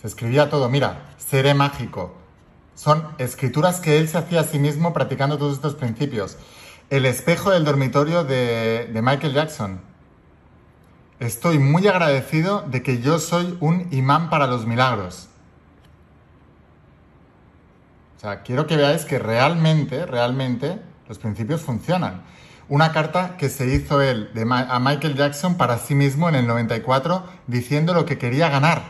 se 0.00 0.06
escribía 0.06 0.50
todo, 0.50 0.68
mira, 0.68 1.14
seré 1.16 1.54
mágico. 1.54 2.14
Son 2.76 3.08
escrituras 3.16 3.80
que 3.80 3.98
él 3.98 4.06
se 4.06 4.18
hacía 4.18 4.40
a 4.40 4.44
sí 4.44 4.58
mismo 4.58 4.92
practicando 4.92 5.38
todos 5.38 5.54
estos 5.54 5.74
principios. 5.74 6.36
El 6.90 7.06
espejo 7.06 7.50
del 7.50 7.64
dormitorio 7.64 8.22
de, 8.22 8.90
Michael 9.02 9.32
Jackson. 9.32 9.80
Estoy 11.18 11.58
muy 11.58 11.88
agradecido 11.88 12.60
de 12.68 12.82
que 12.82 13.00
yo 13.00 13.18
soy 13.18 13.56
un 13.60 13.88
imán 13.92 14.28
para 14.28 14.46
los 14.46 14.66
milagros. 14.66 15.28
O 18.18 18.20
sea, 18.20 18.42
quiero 18.42 18.66
que 18.66 18.76
veáis 18.76 19.06
que 19.06 19.18
realmente, 19.18 20.04
realmente 20.04 20.78
los 21.08 21.18
principios 21.18 21.62
funcionan. 21.62 22.24
Una 22.68 22.92
carta 22.92 23.38
que 23.38 23.48
se 23.48 23.66
hizo 23.74 24.02
él 24.02 24.30
a 24.50 24.78
Michael 24.80 25.16
Jackson 25.16 25.56
para 25.56 25.78
sí 25.78 25.94
mismo 25.94 26.28
en 26.28 26.34
el 26.34 26.46
94 26.46 27.24
diciendo 27.46 27.94
lo 27.94 28.04
que 28.04 28.18
quería 28.18 28.50
ganar 28.50 28.82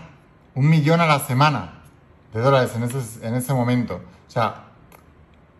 un 0.57 0.69
millón 0.69 1.01
a 1.01 1.07
la 1.07 1.21
semana 1.21 1.76
de 2.37 2.43
dólares 2.43 2.73
en 2.77 2.83
ese, 2.83 3.27
en 3.27 3.35
ese 3.35 3.55
momento. 3.55 4.01
O 4.29 4.31
sea, 4.31 4.65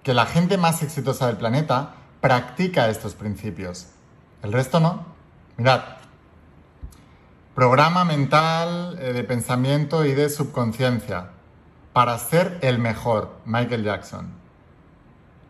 que 0.03 0.15
la 0.15 0.27
gente 0.27 0.59
más 0.59 0.83
exitosa 0.83 1.27
del 1.27 1.37
planeta 1.37 1.95
practica 2.21 2.89
estos 2.89 3.15
principios. 3.15 3.89
El 4.43 4.53
resto 4.53 4.79
no. 4.79 5.07
Mirad, 5.57 5.81
programa 7.55 8.05
mental 8.05 8.99
eh, 9.01 9.13
de 9.13 9.25
pensamiento 9.25 10.05
y 10.05 10.13
de 10.13 10.29
subconsciencia 10.29 11.31
para 11.93 12.19
ser 12.19 12.59
el 12.61 12.79
mejor, 12.79 13.39
Michael 13.47 13.83
Jackson. 13.83 14.29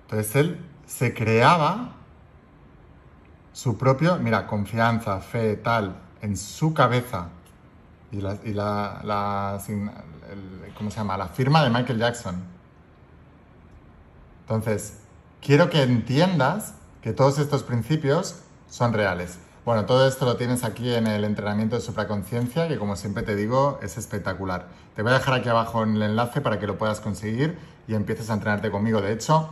Entonces 0.03 0.37
él 0.37 0.65
se 0.87 1.13
creaba 1.13 1.95
su 3.53 3.77
propio, 3.77 4.19
mira, 4.19 4.47
confianza, 4.47 5.21
fe, 5.21 5.57
tal, 5.57 5.97
en 6.23 6.37
su 6.37 6.73
cabeza 6.73 7.31
y 8.13 8.21
la, 8.21 8.39
y 8.45 8.53
la, 8.53 9.59
¿cómo 10.77 10.91
se 10.91 10.97
llama? 10.97 11.17
La 11.17 11.29
firma 11.29 11.63
de 11.63 11.71
Michael 11.71 11.99
Jackson. 11.99 12.43
Entonces, 14.43 14.99
quiero 15.41 15.71
que 15.71 15.83
entiendas 15.83 16.75
que 17.03 17.13
todos 17.13 17.39
estos 17.39 17.63
principios 17.63 18.37
son 18.69 18.93
reales. 18.93 19.39
Bueno, 19.65 19.85
todo 19.85 20.07
esto 20.07 20.25
lo 20.25 20.37
tienes 20.37 20.63
aquí 20.63 20.95
en 20.95 21.09
el 21.09 21.25
entrenamiento 21.25 21.75
de 21.75 21.83
supraconciencia, 21.83 22.69
que 22.69 22.79
como 22.79 22.95
siempre 22.95 23.25
te 23.25 23.35
digo, 23.35 23.81
es 23.83 23.99
espectacular. 23.99 24.69
Te 24.95 25.03
voy 25.03 25.11
a 25.11 25.19
dejar 25.19 25.35
aquí 25.35 25.49
abajo 25.49 25.83
en 25.83 25.97
el 25.97 26.03
enlace 26.03 26.41
para 26.41 26.61
que 26.61 26.69
lo 26.69 26.79
puedas 26.79 27.01
conseguir 27.01 27.59
y 27.89 27.95
empieces 27.95 28.31
a 28.31 28.35
entrenarte 28.35 28.71
conmigo. 28.71 29.01
De 29.01 29.13
hecho, 29.13 29.51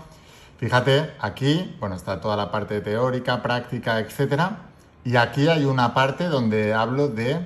fíjate, 0.59 1.13
aquí, 1.21 1.77
bueno, 1.81 1.97
está 1.97 2.21
toda 2.21 2.37
la 2.37 2.53
parte 2.53 2.81
teórica, 2.81 3.43
práctica, 3.43 3.99
etcétera. 3.99 4.59
Y 5.05 5.17
aquí 5.17 5.49
hay 5.49 5.65
una 5.65 5.95
parte 5.95 6.29
donde 6.29 6.75
hablo 6.75 7.09
de 7.09 7.45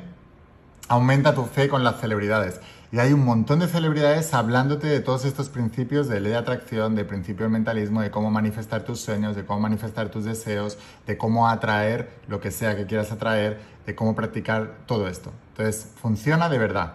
aumenta 0.88 1.34
tu 1.34 1.44
fe 1.44 1.68
con 1.68 1.84
las 1.84 2.00
celebridades. 2.00 2.60
Y 2.90 3.00
hay 3.00 3.12
un 3.12 3.22
montón 3.22 3.58
de 3.58 3.68
celebridades 3.68 4.32
hablándote 4.32 4.86
de 4.86 5.00
todos 5.00 5.26
estos 5.26 5.50
principios 5.50 6.08
de 6.08 6.20
ley 6.20 6.32
de 6.32 6.38
atracción, 6.38 6.94
de 6.94 7.04
principio 7.04 7.44
del 7.44 7.52
mentalismo, 7.52 8.00
de 8.00 8.10
cómo 8.10 8.30
manifestar 8.30 8.82
tus 8.82 9.00
sueños, 9.00 9.36
de 9.36 9.44
cómo 9.44 9.60
manifestar 9.60 10.08
tus 10.08 10.24
deseos, 10.24 10.78
de 11.06 11.18
cómo 11.18 11.48
atraer 11.48 12.08
lo 12.28 12.40
que 12.40 12.50
sea 12.50 12.76
que 12.76 12.86
quieras 12.86 13.12
atraer, 13.12 13.60
de 13.84 13.94
cómo 13.94 14.14
practicar 14.14 14.78
todo 14.86 15.06
esto. 15.06 15.32
Entonces, 15.50 15.92
funciona 16.00 16.48
de 16.48 16.56
verdad. 16.56 16.94